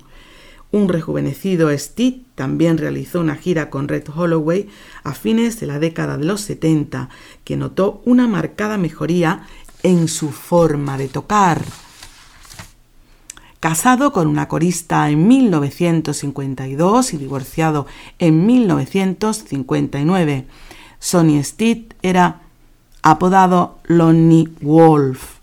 Un 0.71 0.87
rejuvenecido 0.87 1.75
Steve 1.77 2.21
también 2.35 2.77
realizó 2.77 3.19
una 3.19 3.35
gira 3.35 3.69
con 3.69 3.87
Red 3.87 4.07
Holloway 4.15 4.69
a 5.03 5.13
fines 5.13 5.59
de 5.59 5.67
la 5.67 5.79
década 5.79 6.17
de 6.17 6.25
los 6.25 6.41
70, 6.41 7.09
que 7.43 7.57
notó 7.57 8.01
una 8.05 8.27
marcada 8.27 8.77
mejoría 8.77 9.47
en 9.83 10.07
su 10.07 10.31
forma 10.31 10.97
de 10.97 11.09
tocar 11.09 11.61
casado 13.61 14.11
con 14.11 14.27
una 14.27 14.49
corista 14.49 15.09
en 15.09 15.27
1952 15.27 17.13
y 17.13 17.17
divorciado 17.17 17.85
en 18.17 18.47
1959. 18.47 20.47
Sonny 20.99 21.43
Steed 21.43 21.93
era 22.01 22.41
apodado 23.03 23.77
Lonnie 23.83 24.49
Wolf, 24.61 25.35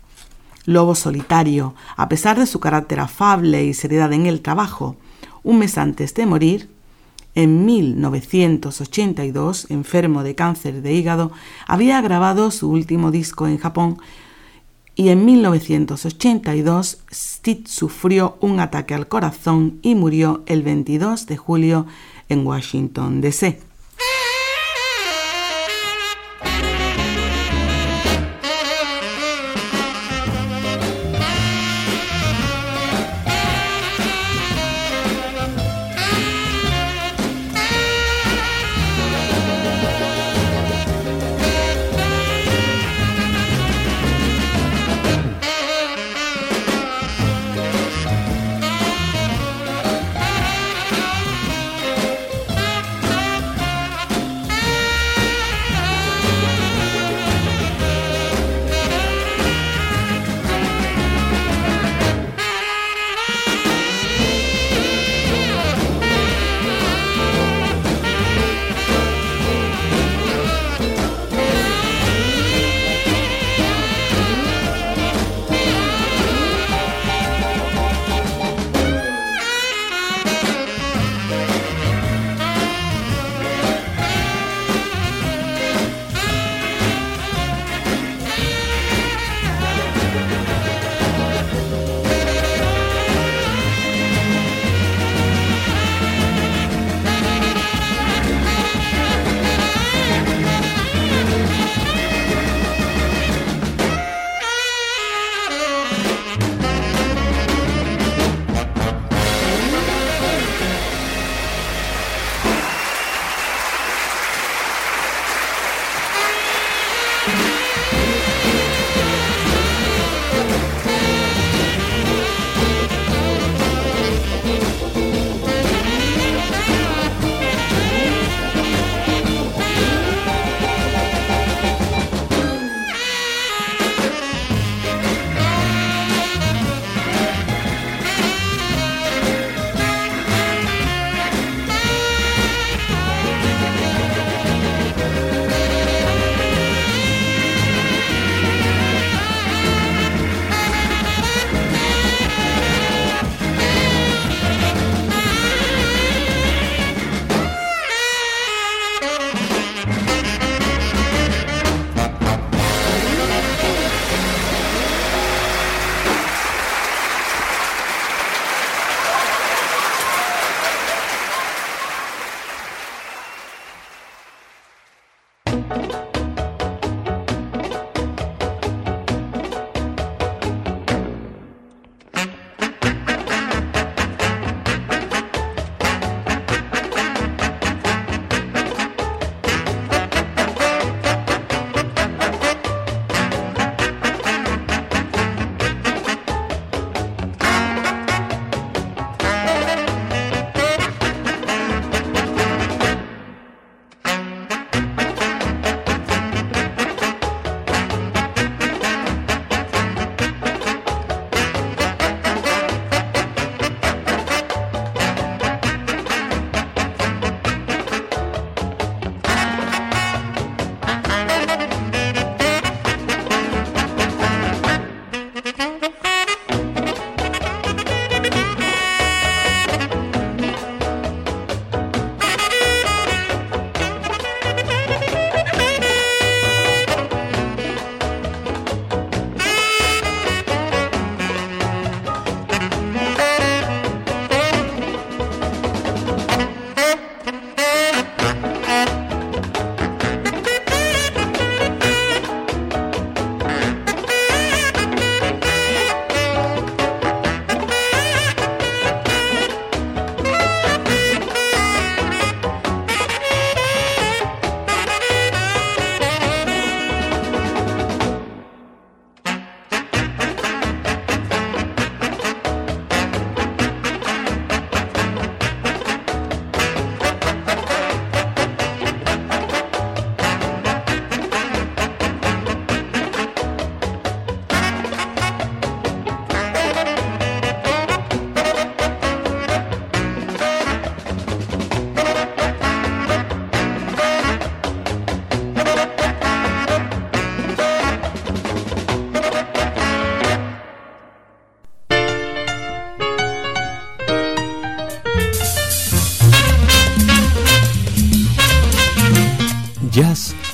lobo 0.65 0.95
solitario, 0.95 1.75
a 1.95 2.09
pesar 2.09 2.37
de 2.37 2.45
su 2.45 2.59
carácter 2.59 2.99
afable 2.99 3.63
y 3.63 3.73
seriedad 3.73 4.11
en 4.11 4.25
el 4.25 4.41
trabajo. 4.41 4.97
Un 5.43 5.59
mes 5.59 5.77
antes 5.77 6.13
de 6.13 6.25
morir, 6.25 6.69
en 7.35 7.65
1982, 7.65 9.69
enfermo 9.69 10.23
de 10.23 10.35
cáncer 10.35 10.81
de 10.81 10.93
hígado, 10.93 11.31
había 11.67 12.01
grabado 12.01 12.51
su 12.51 12.69
último 12.69 13.11
disco 13.11 13.47
en 13.47 13.57
Japón 13.57 13.97
y 14.95 15.09
en 15.09 15.23
1982 15.23 17.03
Steve 17.09 17.61
sufrió 17.65 18.37
un 18.41 18.59
ataque 18.59 18.93
al 18.93 19.07
corazón 19.07 19.79
y 19.81 19.95
murió 19.95 20.43
el 20.45 20.63
22 20.63 21.27
de 21.27 21.37
julio 21.37 21.85
en 22.27 22.45
Washington, 22.45 23.21
D.C. 23.21 23.68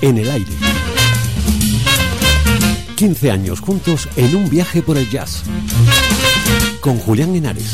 en 0.05 0.19
el 0.19 0.29
aire. 0.29 0.51
15 2.95 3.31
años 3.31 3.59
juntos 3.59 4.07
en 4.15 4.35
un 4.35 4.49
viaje 4.49 4.83
por 4.83 4.97
el 4.97 5.09
jazz. 5.09 5.43
Con 6.79 6.97
Julián 6.99 7.35
Henares. 7.35 7.73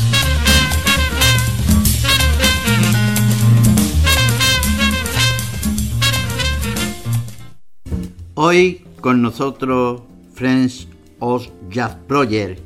Hoy 8.34 8.82
con 9.02 9.20
nosotros 9.20 10.02
Friends 10.34 10.88
of 11.18 11.46
Jazz 11.70 11.96
Project 12.08 12.60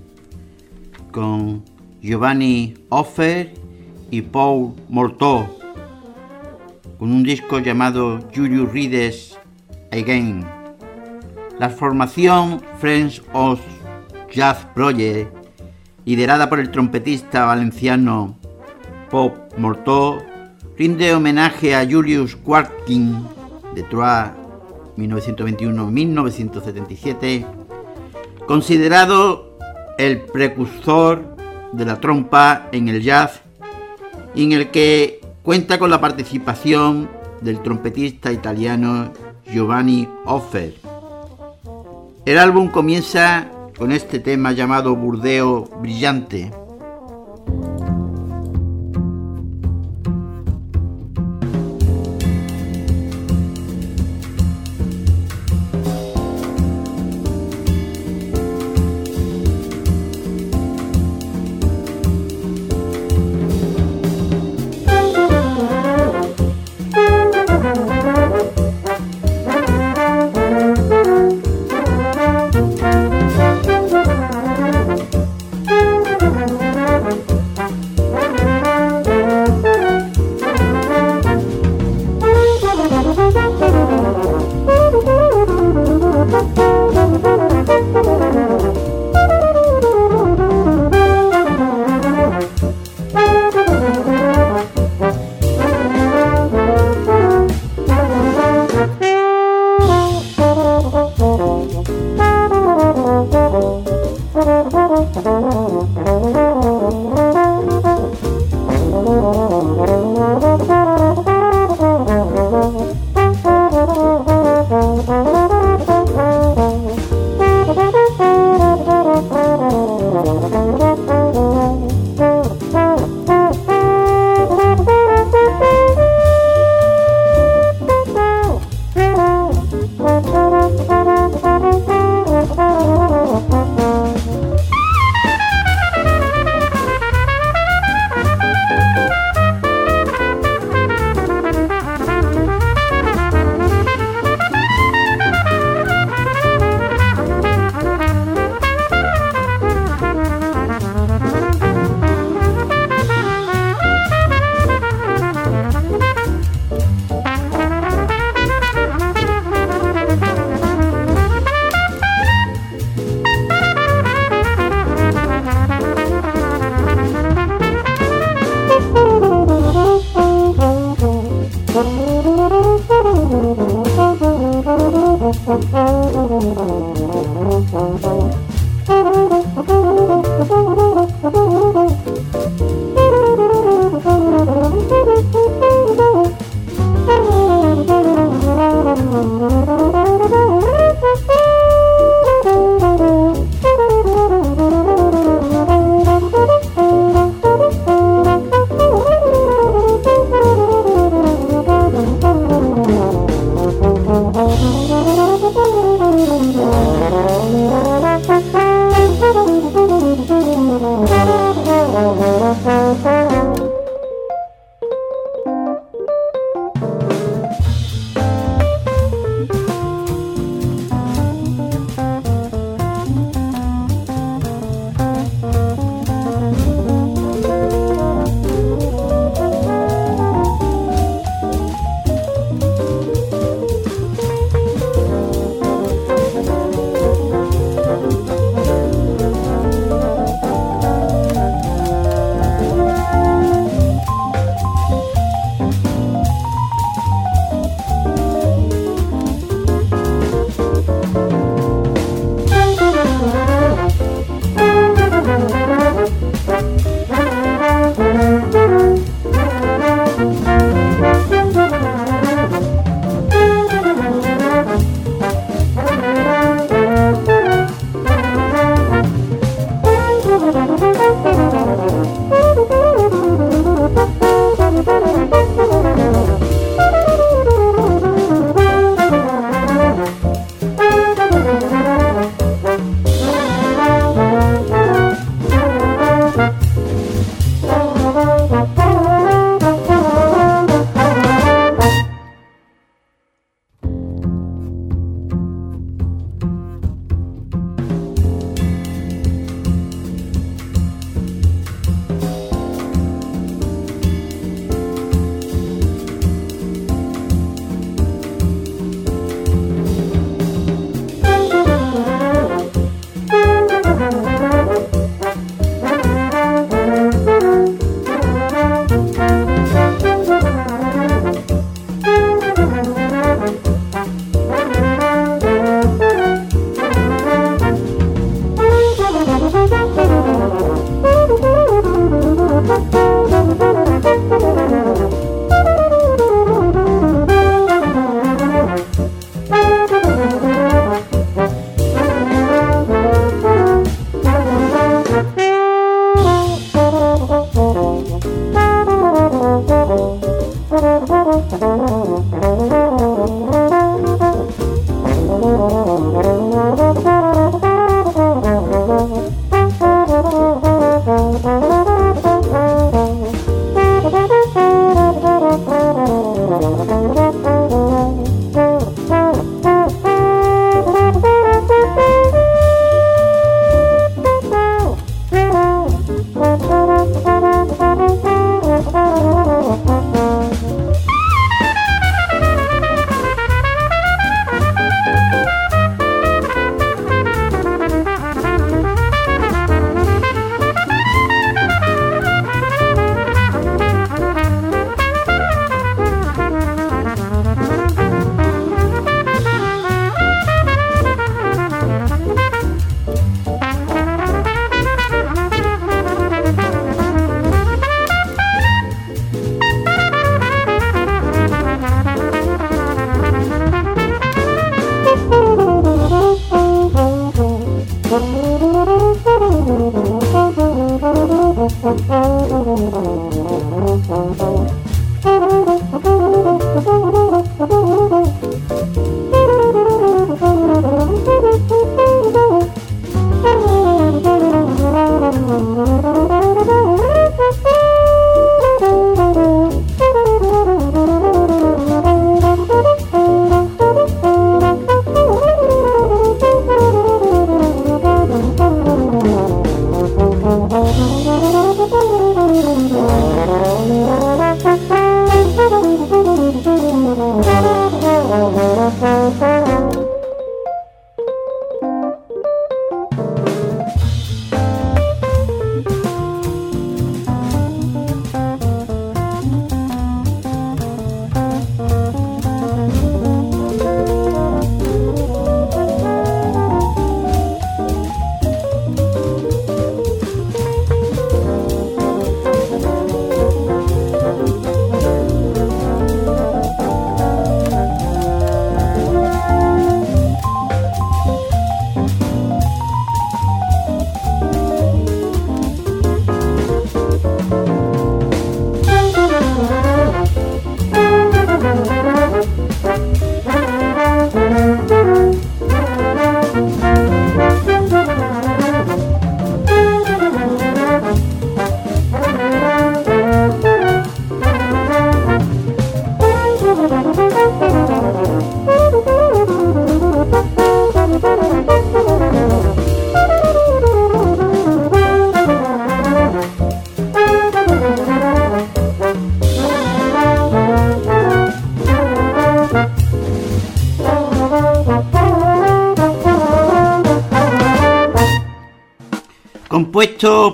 con 1.10 1.64
Giovanni 2.00 2.74
Offer 2.88 3.52
y 4.12 4.22
Paul 4.22 4.74
Morteau 4.88 5.48
con 6.98 7.10
un 7.12 7.24
disco 7.24 7.58
llamado 7.58 8.20
Julius 8.34 8.70
Rides 8.72 9.36
Again. 9.96 10.44
La 11.58 11.70
formación 11.70 12.60
Friends 12.78 13.22
of 13.32 13.58
Jazz 14.30 14.58
Project, 14.74 15.34
liderada 16.04 16.50
por 16.50 16.60
el 16.60 16.70
trompetista 16.70 17.46
valenciano 17.46 18.36
Paul 19.10 19.32
Morteau, 19.56 20.18
rinde 20.76 21.14
homenaje 21.14 21.74
a 21.74 21.88
Julius 21.88 22.36
Quarkin 22.36 23.26
de 23.74 23.82
Troyes 23.84 24.32
1921-1977, 24.98 27.46
considerado 28.46 29.56
el 29.96 30.20
precursor 30.20 31.34
de 31.72 31.86
la 31.86 31.98
trompa 32.00 32.68
en 32.72 32.88
el 32.88 33.02
jazz 33.02 33.40
en 34.34 34.52
el 34.52 34.70
que 34.70 35.22
cuenta 35.42 35.78
con 35.78 35.88
la 35.88 35.98
participación 36.00 37.08
del 37.40 37.62
trompetista 37.62 38.30
italiano 38.32 39.12
Giovanni 39.50 40.08
Offer. 40.24 40.74
El 42.24 42.38
álbum 42.38 42.68
comienza 42.68 43.48
con 43.78 43.92
este 43.92 44.18
tema 44.18 44.52
llamado 44.52 44.96
Burdeo 44.96 45.64
Brillante, 45.80 46.50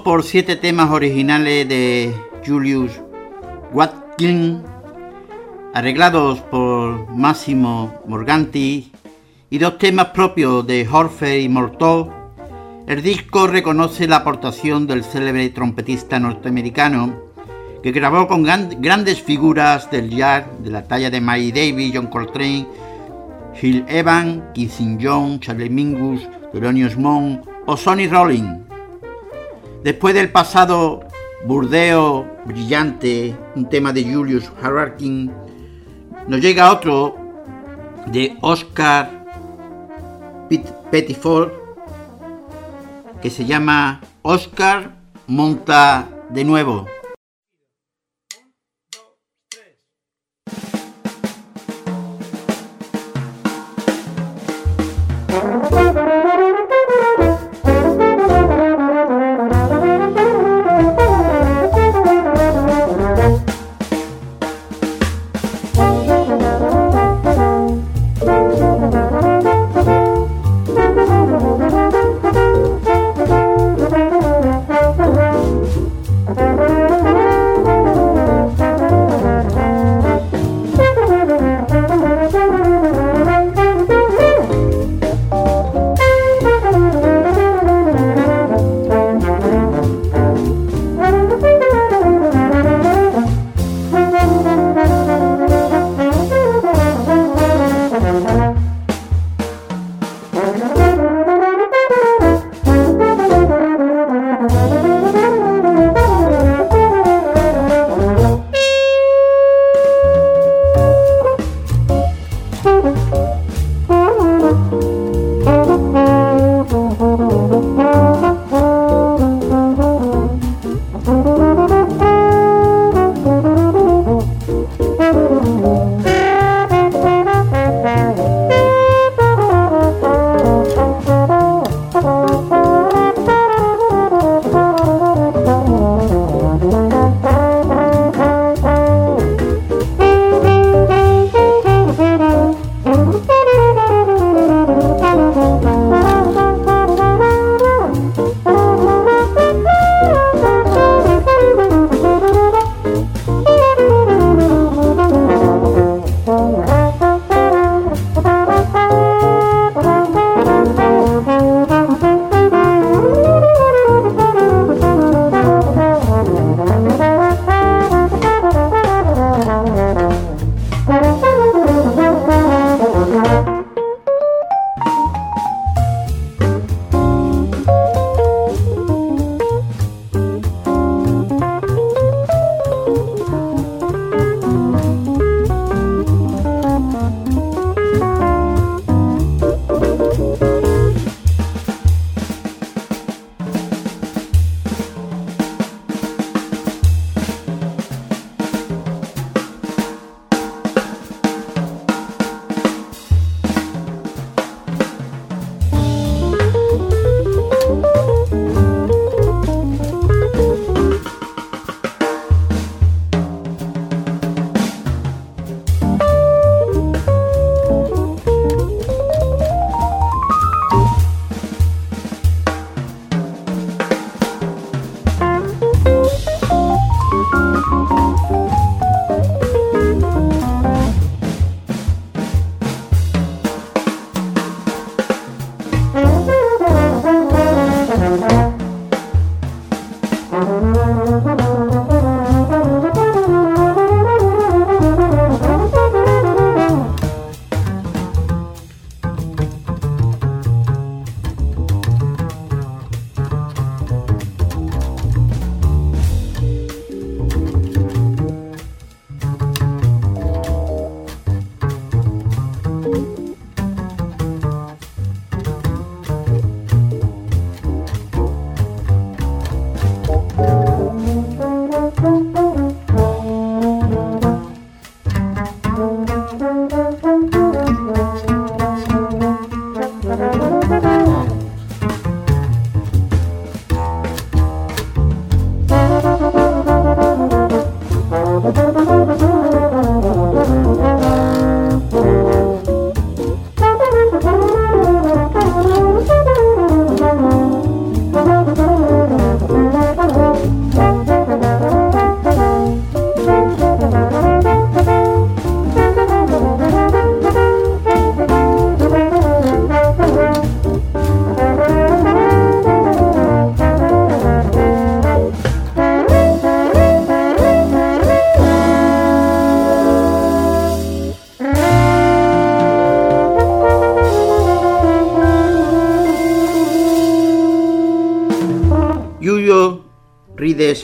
Por 0.05 0.25
siete 0.25 0.57
temas 0.57 0.91
originales 0.91 1.69
de 1.69 2.13
Julius 2.45 2.91
Watkins, 3.73 4.61
arreglados 5.75 6.41
por 6.41 7.09
Massimo 7.15 7.95
Morganti 8.09 8.91
y 9.49 9.59
dos 9.59 9.79
temas 9.79 10.07
propios 10.07 10.67
de 10.67 10.89
Horfe 10.91 11.41
y 11.41 11.49
Morteau, 11.49 12.11
el 12.89 13.01
disco 13.01 13.47
reconoce 13.47 14.09
la 14.09 14.17
aportación 14.17 14.89
del 14.89 15.05
célebre 15.05 15.49
trompetista 15.51 16.19
norteamericano 16.19 17.15
que 17.81 17.93
grabó 17.93 18.27
con 18.27 18.43
grandes 18.43 19.23
figuras 19.23 19.89
del 19.91 20.11
jazz 20.11 20.47
de 20.65 20.71
la 20.71 20.83
talla 20.83 21.11
de 21.11 21.21
Miles 21.21 21.55
Davis, 21.55 21.93
John 21.95 22.09
Coltrane, 22.09 22.67
Gil 23.55 23.85
Evans, 23.89 24.43
Quincy 24.53 24.99
Jones, 25.01 25.41
Charlie 25.41 25.71
Mingus, 25.71 26.29
Thelonious 26.53 26.97
Monk 26.97 27.47
o 27.67 27.77
Sonny 27.77 28.09
Rollins. 28.09 28.62
Después 29.83 30.15
del 30.15 30.31
pasado 30.31 31.01
burdeo 31.45 32.27
brillante, 32.45 33.37
un 33.57 33.69
tema 33.69 33.93
de 33.93 34.05
Julius 34.05 34.51
Hararkin, 34.63 35.33
nos 36.29 36.41
llega 36.41 36.71
otro 36.71 37.17
de 38.07 38.37
Oscar 38.43 39.11
Pettiford 40.91 41.51
que 43.21 43.31
se 43.31 43.45
llama 43.45 44.01
Oscar 44.23 44.93
monta 45.27 46.09
de 46.31 46.45
nuevo. 46.45 46.87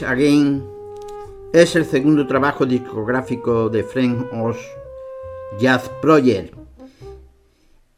Again 0.09 0.65
es 1.53 1.75
el 1.75 1.85
segundo 1.85 2.25
trabajo 2.25 2.65
discográfico 2.65 3.69
de 3.69 3.83
Frank 3.83 4.25
Oz 4.33 4.57
Jazz 5.59 5.87
Project. 6.01 6.55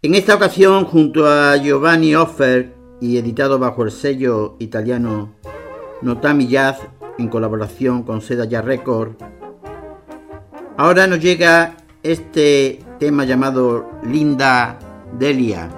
En 0.02 0.16
esta 0.16 0.36
ocasión, 0.36 0.84
junto 0.84 1.26
a 1.26 1.56
Giovanni 1.56 2.14
Offer 2.16 2.74
y 3.00 3.18
editado 3.18 3.60
bajo 3.60 3.84
el 3.86 3.92
sello 3.92 4.58
italiano 4.60 5.34
Notami 6.02 6.48
Jazz 6.48 6.80
en 7.18 7.30
colaboración 7.30 8.04
con 8.04 8.20
Seda 8.20 8.44
Jazz 8.44 8.66
Record. 8.66 9.14
Ahora 10.76 11.08
nos 11.08 11.22
llega 11.22 11.78
este 12.04 12.84
tema 13.00 13.24
llamado 13.24 13.90
Linda 14.04 14.78
Delia. 15.18 15.70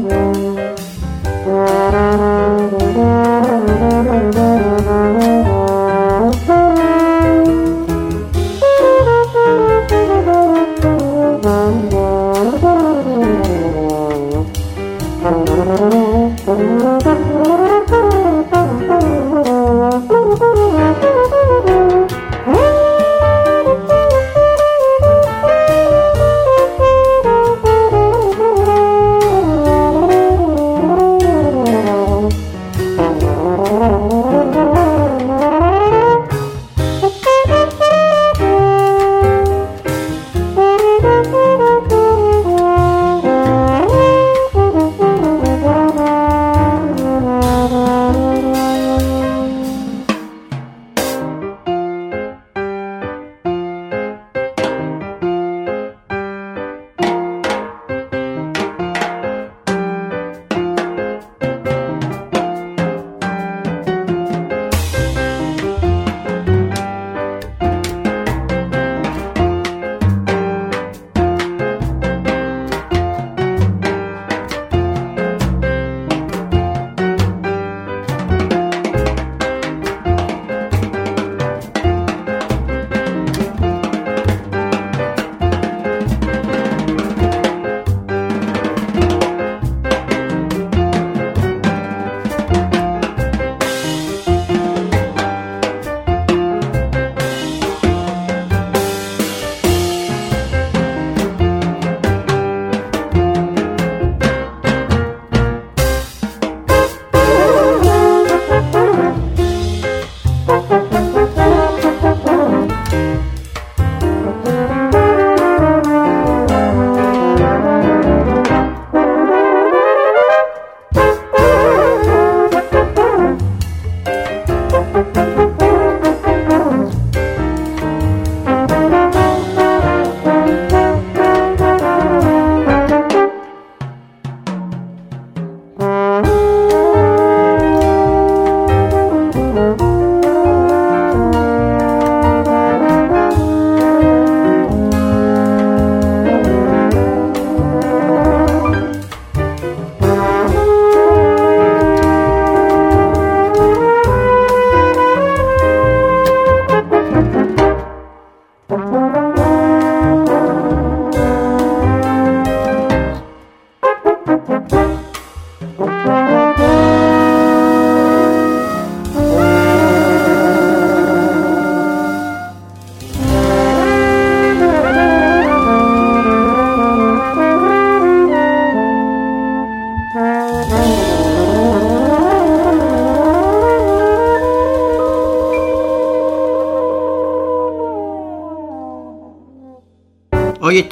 Música 0.00 0.47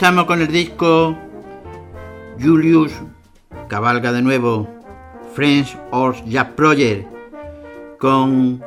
Hoy 0.07 0.11
estamos 0.11 0.27
con 0.29 0.41
el 0.41 0.47
disco 0.47 1.17
Julius 2.41 2.93
Cabalga 3.67 4.13
de 4.13 4.23
nuevo 4.23 4.69
French 5.35 5.77
Horse 5.91 6.23
Jazz 6.29 6.51
Project 6.55 7.09
con 7.99 8.63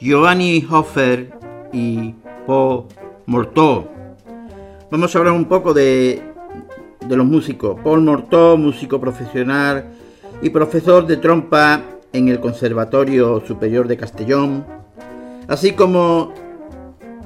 Giovanni 0.00 0.66
Hoffer 0.70 1.30
y 1.74 2.14
Paul 2.46 2.86
Morteau. 3.26 3.86
Vamos 4.90 5.14
a 5.14 5.18
hablar 5.18 5.34
un 5.34 5.44
poco 5.44 5.74
de, 5.74 6.22
de 7.06 7.16
los 7.16 7.26
músicos. 7.26 7.78
Paul 7.84 8.00
Morteau, 8.00 8.56
músico 8.56 8.98
profesional 8.98 9.92
y 10.40 10.48
profesor 10.48 11.06
de 11.06 11.18
trompa 11.18 11.82
en 12.14 12.28
el 12.28 12.40
Conservatorio 12.40 13.44
Superior 13.46 13.88
de 13.88 13.98
Castellón, 13.98 14.64
así 15.48 15.72
como 15.72 16.32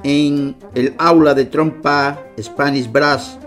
en 0.03 0.53
el 0.75 0.95
aula 0.97 1.33
de 1.33 1.45
trompa 1.45 2.19
Spanish 2.37 2.91
Brass 2.91 3.39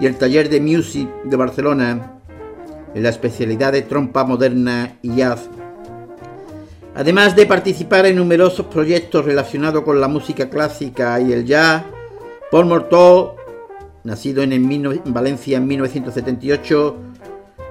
y 0.00 0.06
el 0.06 0.16
taller 0.16 0.48
de 0.48 0.60
music 0.60 1.08
de 1.24 1.36
Barcelona 1.36 2.18
en 2.94 3.02
la 3.02 3.08
especialidad 3.08 3.72
de 3.72 3.82
trompa 3.82 4.24
moderna 4.24 4.98
y 5.02 5.16
jazz. 5.16 5.48
Además 6.94 7.36
de 7.36 7.46
participar 7.46 8.06
en 8.06 8.16
numerosos 8.16 8.66
proyectos 8.66 9.24
relacionados 9.24 9.84
con 9.84 10.00
la 10.00 10.08
música 10.08 10.48
clásica 10.48 11.20
y 11.20 11.32
el 11.32 11.44
jazz, 11.44 11.84
Paul 12.50 12.66
Morteau, 12.66 13.34
nacido 14.04 14.42
en, 14.42 15.02
Valencia 15.06 15.58
en 15.58 15.66
1978, 15.66 16.96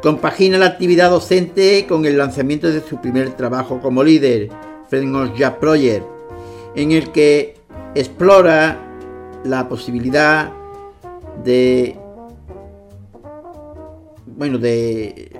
compagina 0.01 0.57
la 0.57 0.67
actividad 0.67 1.09
docente 1.09 1.85
con 1.89 2.05
el 2.05 2.17
lanzamiento 2.17 2.71
de 2.71 2.81
su 2.81 3.01
primer 3.01 3.31
trabajo 3.31 3.79
como 3.81 4.03
líder, 4.03 4.49
French 4.87 5.35
Jazz 5.35 5.55
Project, 5.59 6.05
en 6.75 6.91
el 6.91 7.11
que 7.11 7.55
explora 7.95 8.79
la 9.43 9.67
posibilidad 9.67 10.53
de 11.43 11.97
bueno 14.37 14.59
de 14.59 15.31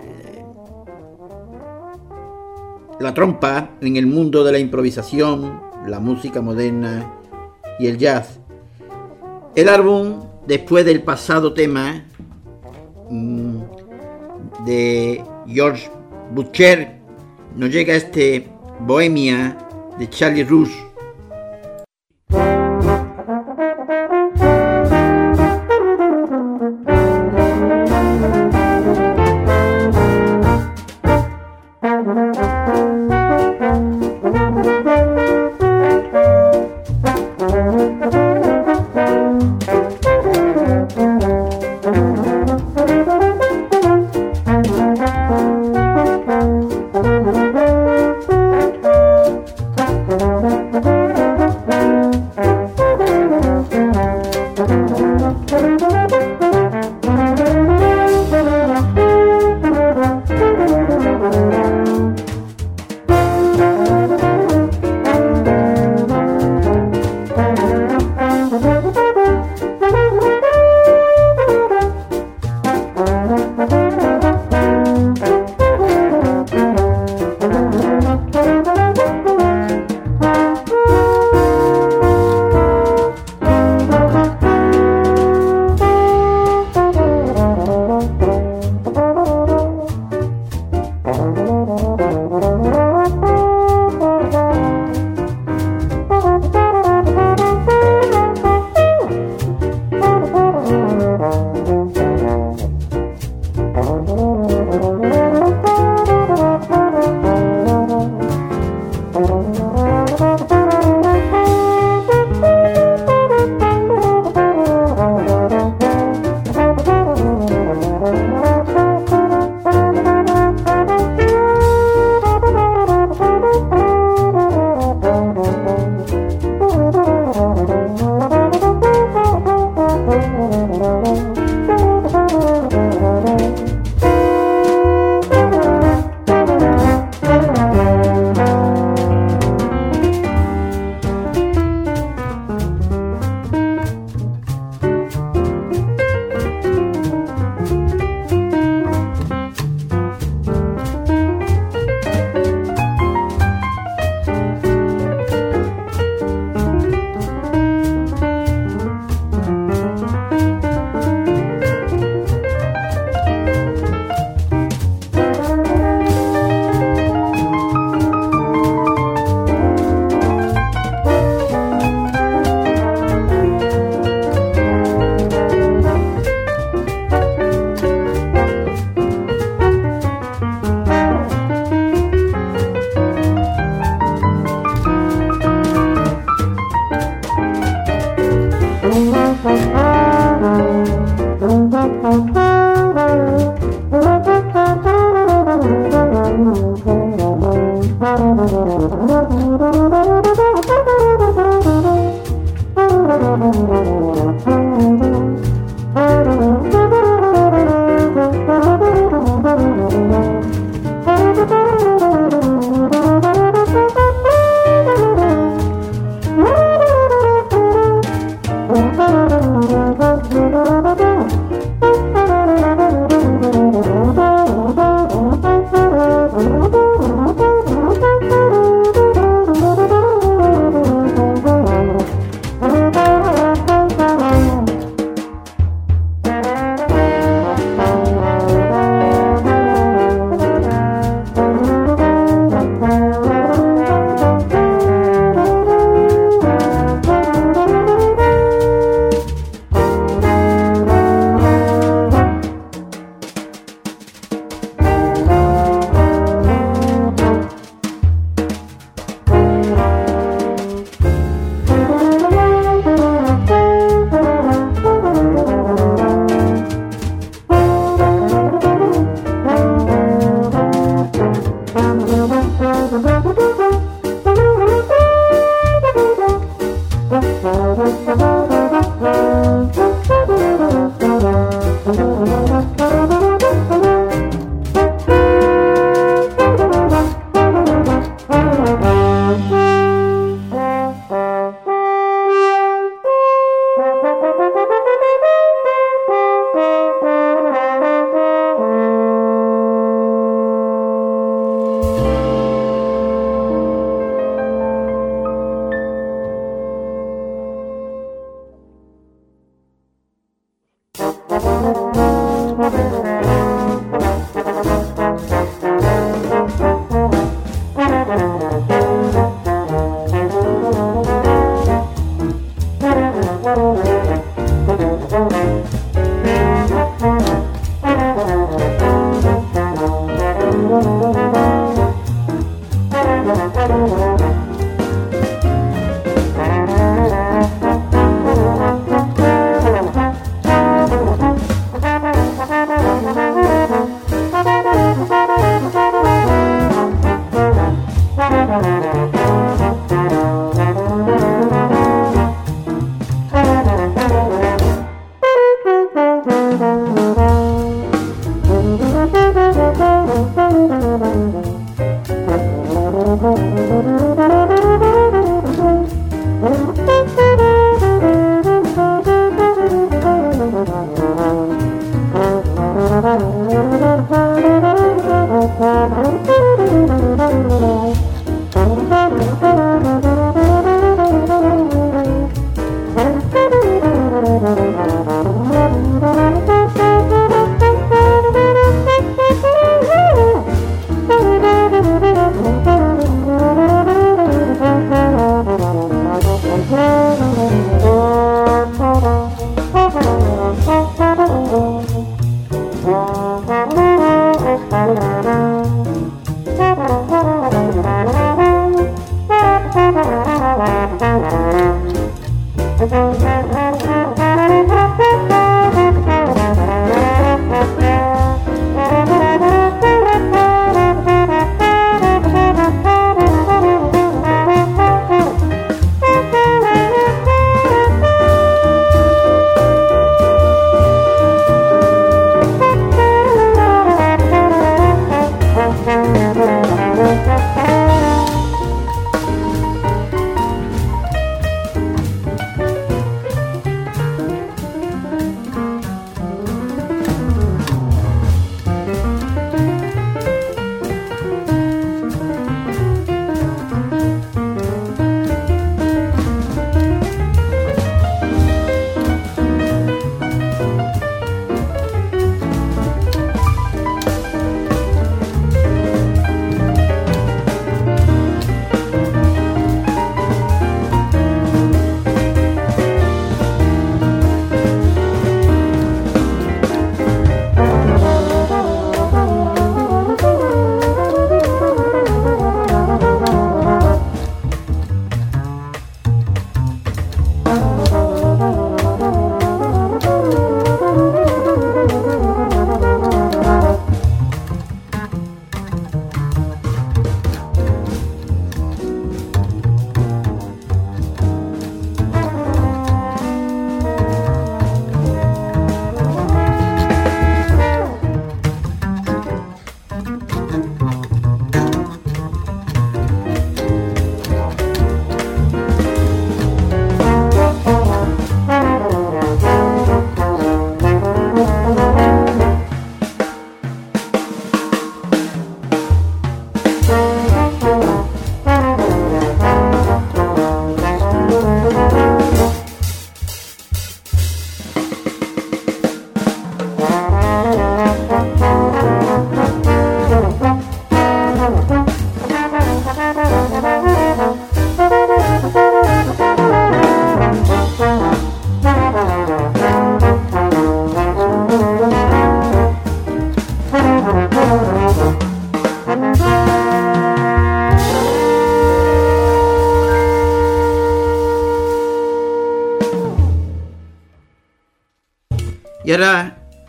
la 2.99 3.13
trompa 3.13 3.77
en 3.79 3.95
el 3.95 4.07
mundo 4.07 4.43
de 4.43 4.51
la 4.51 4.57
improvisación, 4.57 5.61
la 5.85 5.99
música 5.99 6.41
moderna 6.41 7.13
y 7.79 7.85
el 7.85 7.99
jazz. 7.99 8.39
El 9.55 9.69
álbum, 9.69 10.23
después 10.47 10.83
del 10.83 11.03
pasado 11.03 11.53
tema 11.53 12.05
mm, 13.09 13.61
de 14.65 15.23
George 15.47 15.91
Butcher, 16.33 16.97
nos 17.55 17.69
llega 17.69 17.93
este 17.93 18.49
Bohemia 18.79 19.57
de 19.99 20.09
Charlie 20.09 20.43
Rush 20.43 20.73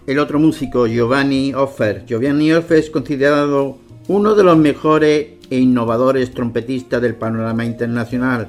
El 0.07 0.19
otro 0.19 0.39
músico, 0.39 0.87
Giovanni 0.87 1.53
Offer. 1.53 2.07
Giovanni 2.07 2.51
Offer 2.51 2.79
es 2.79 2.89
considerado 2.89 3.77
uno 4.07 4.35
de 4.35 4.43
los 4.43 4.57
mejores 4.57 5.27
e 5.51 5.59
innovadores 5.59 6.33
trompetistas 6.33 7.03
del 7.03 7.15
panorama 7.15 7.63
internacional. 7.67 8.49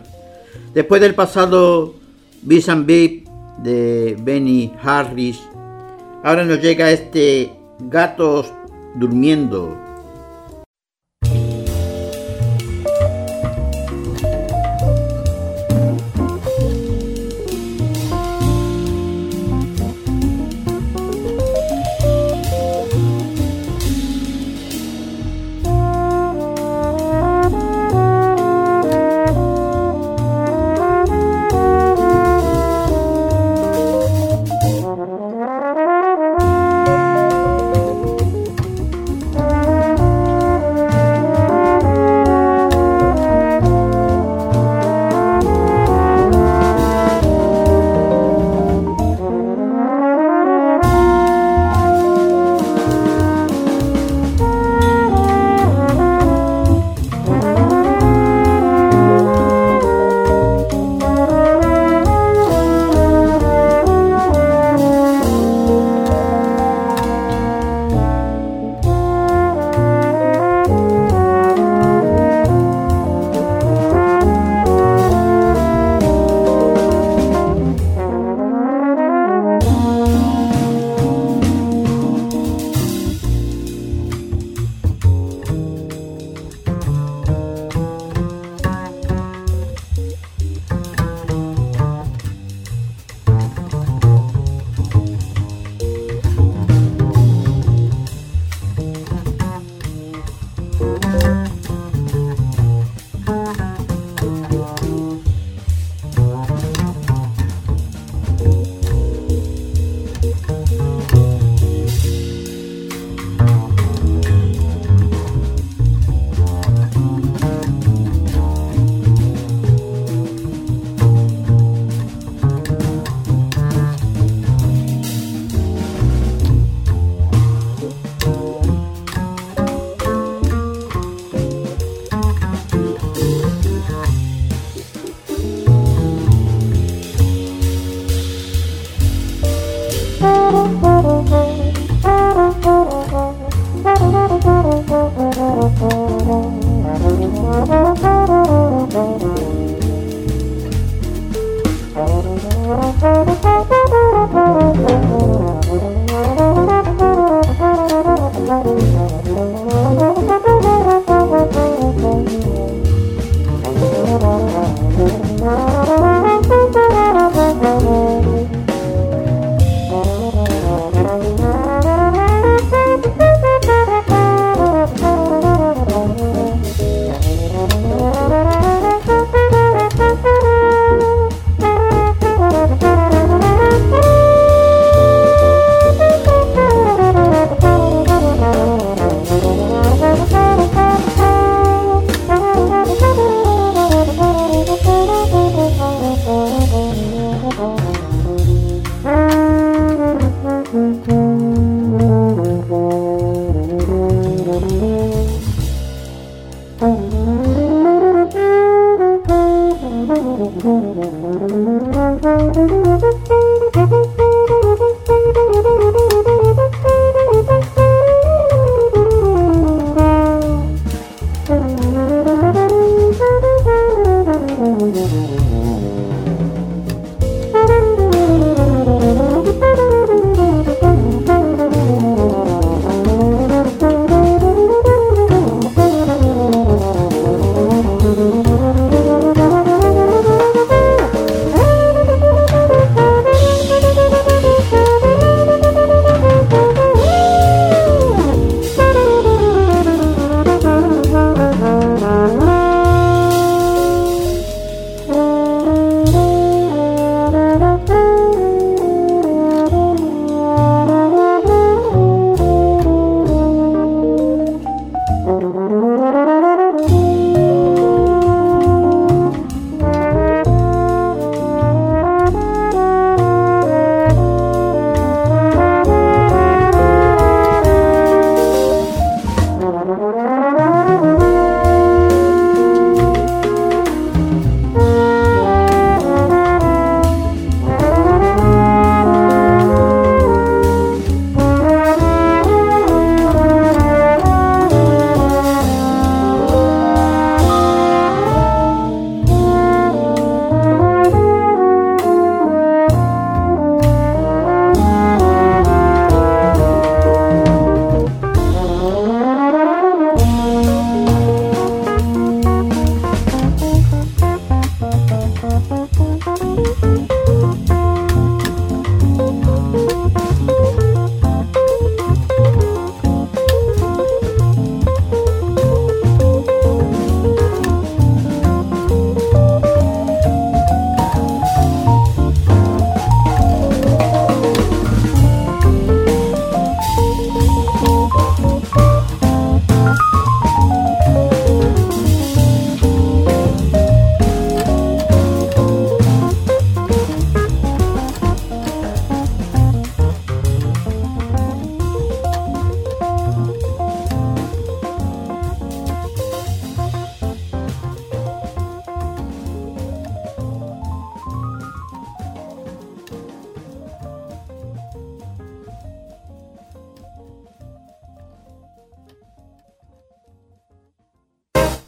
Después 0.73 1.01
del 1.01 1.15
pasado 1.15 1.95
Bis 2.43 2.69
and 2.69 2.85
Beep 2.85 3.27
de 3.61 4.15
Benny 4.21 4.71
Harris, 4.81 5.41
ahora 6.23 6.45
nos 6.45 6.61
llega 6.61 6.91
este 6.91 7.51
Gatos 7.79 8.53
Durmiendo 8.95 9.88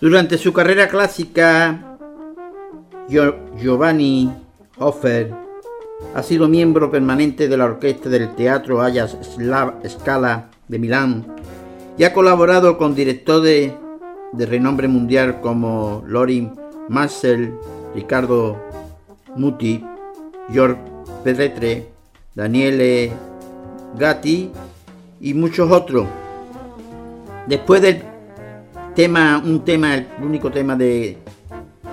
Durante 0.01 0.39
su 0.39 0.51
carrera 0.51 0.87
clásica, 0.87 1.95
Giovanni 3.07 4.33
Hofer 4.79 5.31
ha 6.15 6.23
sido 6.23 6.47
miembro 6.47 6.89
permanente 6.89 7.47
de 7.47 7.55
la 7.55 7.65
orquesta 7.65 8.09
del 8.09 8.33
Teatro 8.33 8.81
Ayas 8.81 9.15
Scala 9.87 10.49
de 10.67 10.79
Milán 10.79 11.27
y 11.99 12.03
ha 12.03 12.13
colaborado 12.13 12.79
con 12.79 12.95
directores 12.95 13.73
de 14.31 14.45
renombre 14.47 14.87
mundial 14.87 15.39
como 15.39 16.03
Lorin 16.07 16.51
Marcel, 16.89 17.53
Ricardo 17.93 18.57
Muti, 19.35 19.85
George 20.51 20.81
Pedretre, 21.23 21.89
Daniele 22.33 23.11
Gatti 23.99 24.51
y 25.19 25.35
muchos 25.35 25.71
otros. 25.71 26.07
Después 27.45 27.83
del 27.83 28.10
tema, 28.95 29.41
un 29.43 29.63
tema, 29.63 29.95
el 29.95 30.07
único 30.21 30.51
tema 30.51 30.75
de, 30.75 31.17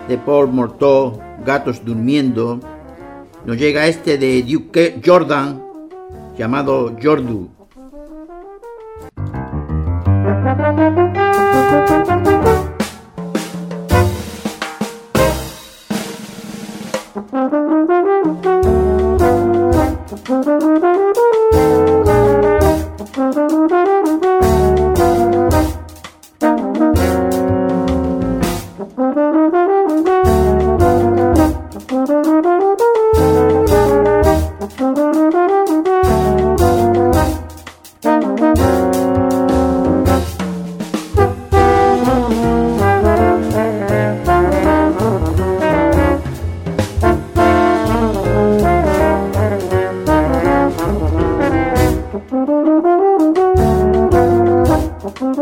de 0.09 0.19
Paul 0.19 0.49
Morteau, 0.49 1.20
Gatos 1.45 1.85
Durmiendo. 1.85 2.61
Nos 3.45 3.57
llega 3.57 3.87
este 3.87 4.19
de 4.19 4.43
Duke 4.43 5.01
Jordan, 5.05 5.62
llamado 6.37 6.95
Jordu. 7.03 7.49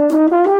Thank 0.09 0.33
you. 0.33 0.56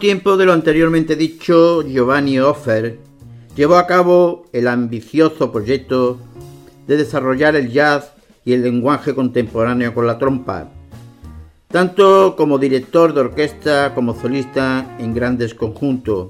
Tiempo 0.00 0.38
de 0.38 0.46
lo 0.46 0.54
anteriormente 0.54 1.14
dicho, 1.14 1.82
Giovanni 1.82 2.40
Offer 2.40 2.98
llevó 3.54 3.76
a 3.76 3.86
cabo 3.86 4.46
el 4.52 4.66
ambicioso 4.66 5.52
proyecto 5.52 6.18
de 6.86 6.96
desarrollar 6.96 7.54
el 7.54 7.70
jazz 7.70 8.12
y 8.44 8.54
el 8.54 8.62
lenguaje 8.62 9.14
contemporáneo 9.14 9.94
con 9.94 10.06
la 10.06 10.18
trompa, 10.18 10.70
tanto 11.68 12.34
como 12.34 12.58
director 12.58 13.12
de 13.12 13.20
orquesta 13.20 13.94
como 13.94 14.18
solista 14.18 14.96
en 14.98 15.14
grandes 15.14 15.54
conjuntos. 15.54 16.28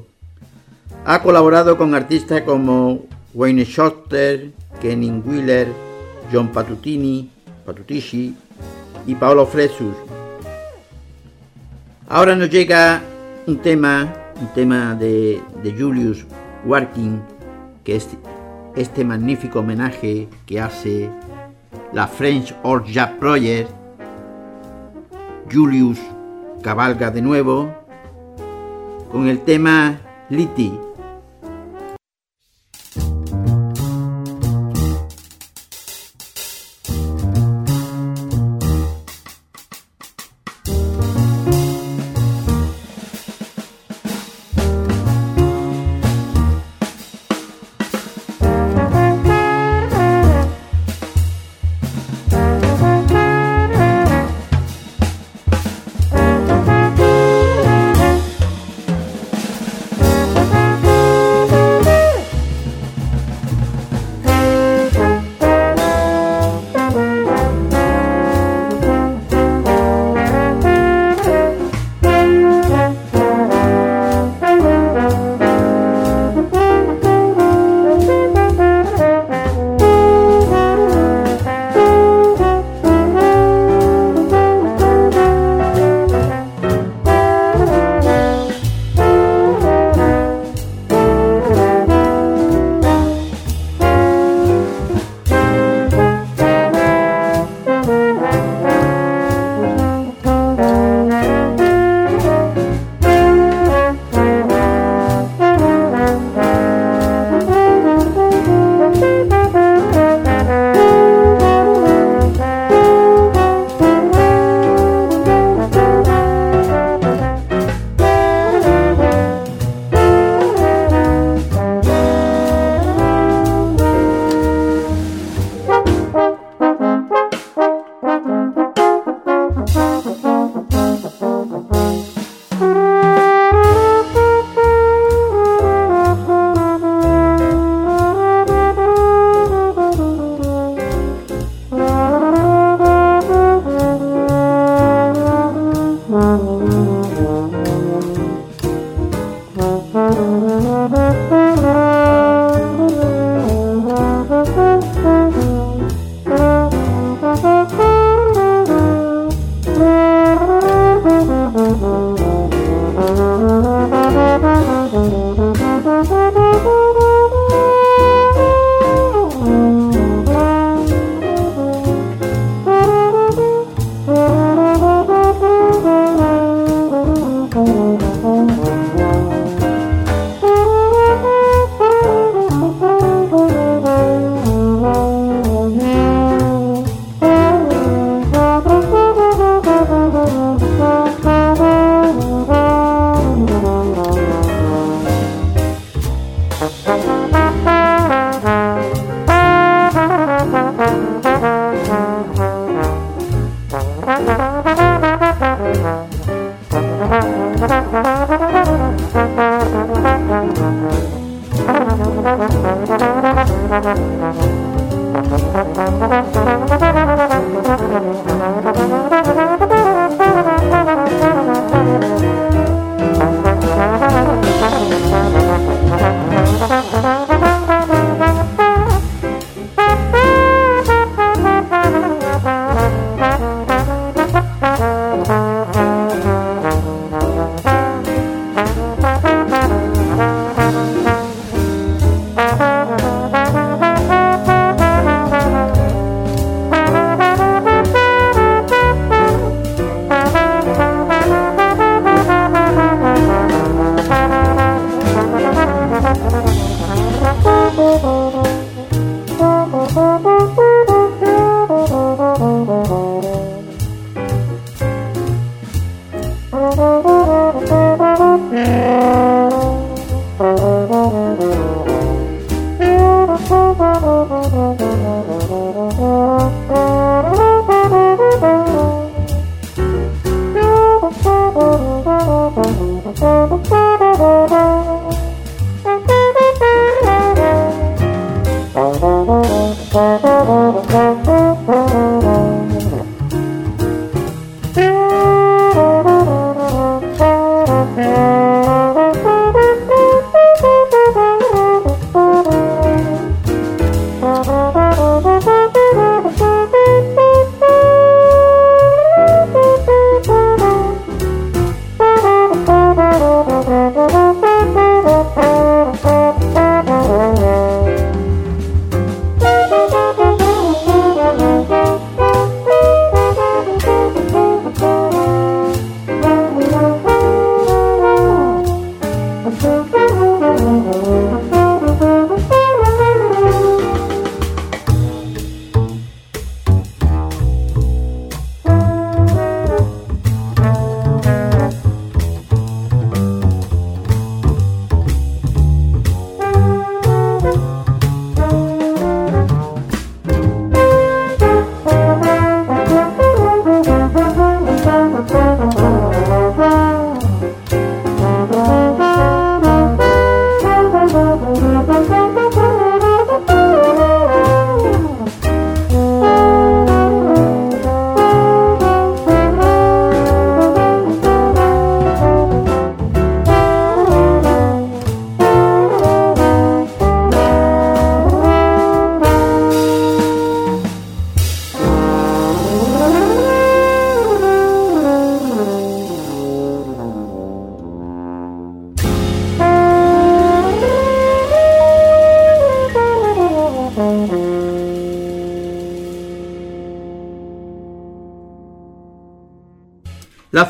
Ha 1.05 1.23
colaborado 1.23 1.79
con 1.79 1.95
artistas 1.95 2.43
como 2.43 3.07
Wayne 3.33 3.65
Shorter, 3.65 4.51
Kenny 4.83 5.11
Wheeler, 5.25 5.69
John 6.33 6.49
Patutini, 6.49 7.31
Patutici 7.65 8.35
y 9.07 9.15
Paolo 9.15 9.47
Fresus. 9.47 9.95
Ahora 12.09 12.35
nos 12.35 12.51
llega 12.51 13.05
un 13.51 13.59
tema, 13.59 14.13
un 14.41 14.47
tema 14.55 14.95
de, 14.95 15.43
Julius 15.77 16.25
Warking, 16.65 17.21
que 17.83 17.97
es 17.97 18.09
este 18.77 19.05
magnífico 19.05 19.59
homenaje 19.59 20.29
que 20.47 20.61
hace 20.61 21.11
la 21.93 22.07
French 22.07 22.55
Or 22.63 22.85
Jazz 22.85 23.11
Project. 23.19 23.69
Julius 25.53 25.99
cabalga 26.63 27.11
de 27.11 27.23
nuevo 27.23 27.75
con 29.11 29.27
el 29.27 29.41
tema 29.41 29.99
Liti. 30.29 30.73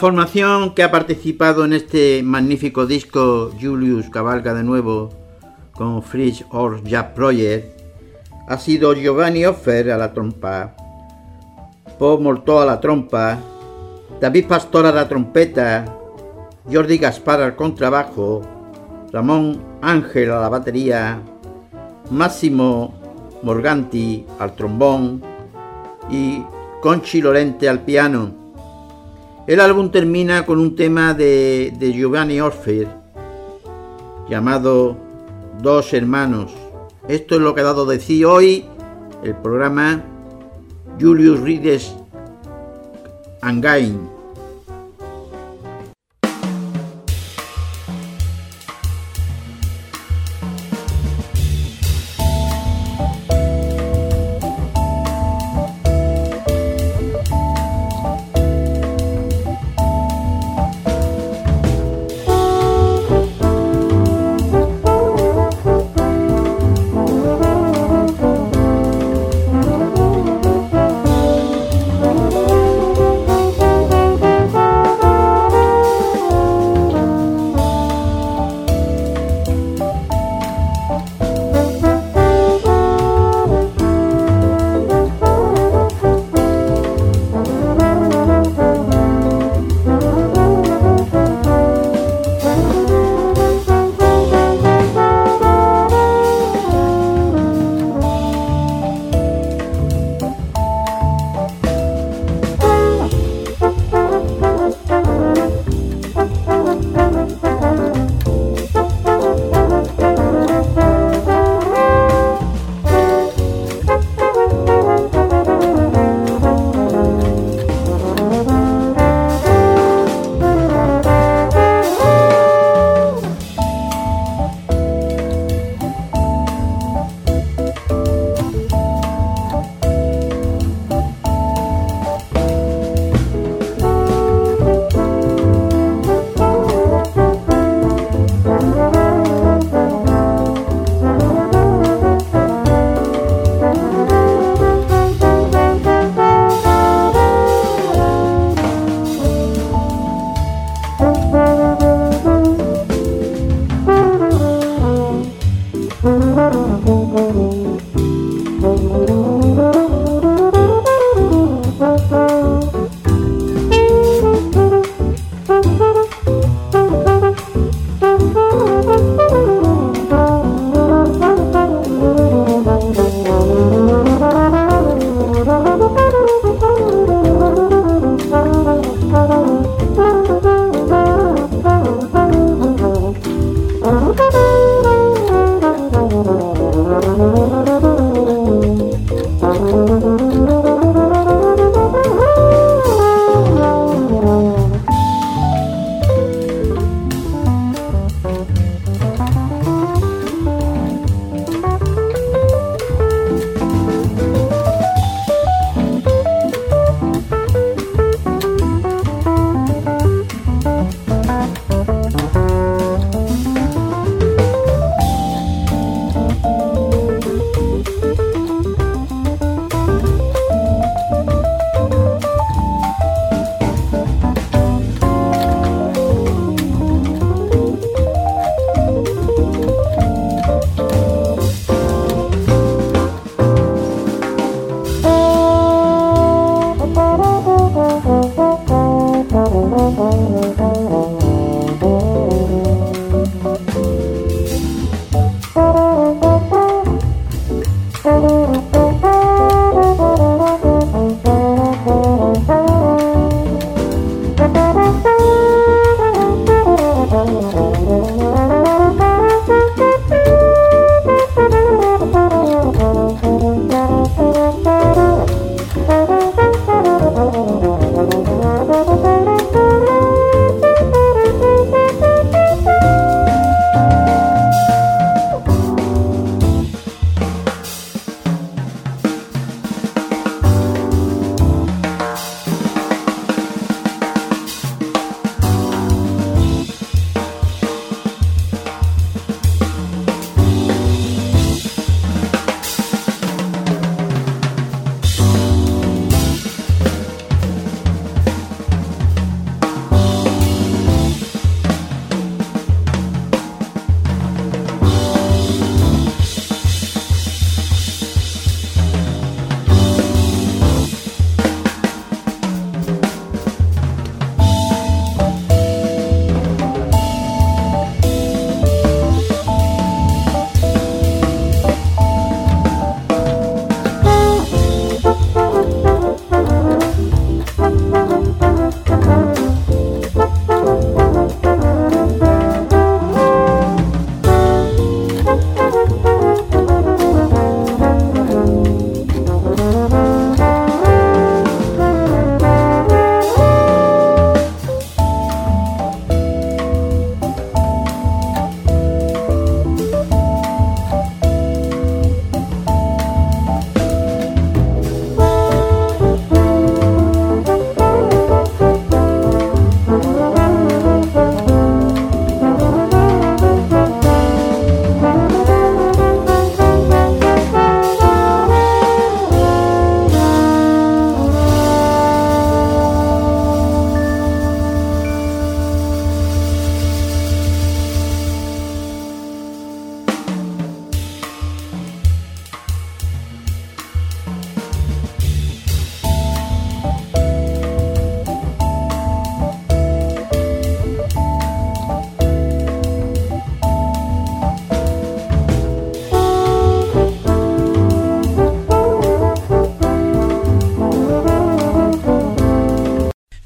Formación 0.00 0.74
que 0.74 0.82
ha 0.82 0.90
participado 0.90 1.62
en 1.66 1.74
este 1.74 2.22
magnífico 2.22 2.86
disco 2.86 3.50
Julius 3.60 4.08
cabalga 4.08 4.54
de 4.54 4.64
nuevo 4.64 5.10
con 5.74 6.02
Fritz 6.02 6.42
Or 6.52 6.82
Jazz 6.84 7.08
Project 7.14 7.78
ha 8.48 8.56
sido 8.56 8.94
Giovanni 8.94 9.44
Offer 9.44 9.90
a 9.90 9.98
la 9.98 10.14
trompa, 10.14 10.74
Paul 11.98 12.22
Mortó 12.22 12.60
a 12.60 12.64
la 12.64 12.80
trompa, 12.80 13.38
David 14.18 14.46
Pastor 14.46 14.86
a 14.86 14.92
la 14.92 15.06
trompeta, 15.06 15.84
Jordi 16.72 16.96
Gaspar 16.96 17.42
al 17.42 17.54
contrabajo, 17.54 18.40
Ramón 19.12 19.62
Ángel 19.82 20.32
a 20.32 20.40
la 20.40 20.48
batería, 20.48 21.20
Máximo 22.10 22.94
Morganti 23.42 24.24
al 24.38 24.56
trombón 24.56 25.20
y 26.08 26.42
Conchi 26.80 27.20
Lorente 27.20 27.68
al 27.68 27.80
piano. 27.80 28.39
El 29.50 29.58
álbum 29.58 29.90
termina 29.90 30.46
con 30.46 30.60
un 30.60 30.76
tema 30.76 31.12
de, 31.12 31.74
Giovanni 31.92 32.40
Orfer 32.40 32.86
llamado 34.28 34.96
Dos 35.60 35.92
Hermanos. 35.92 36.52
Esto 37.08 37.34
es 37.34 37.40
lo 37.40 37.52
que 37.52 37.62
ha 37.62 37.64
dado 37.64 37.84
de 37.84 37.98
sí 37.98 38.22
hoy 38.24 38.64
el 39.24 39.34
programa 39.34 40.04
Julius 41.00 41.40
Rides 41.40 41.96
Angain. 43.40 44.19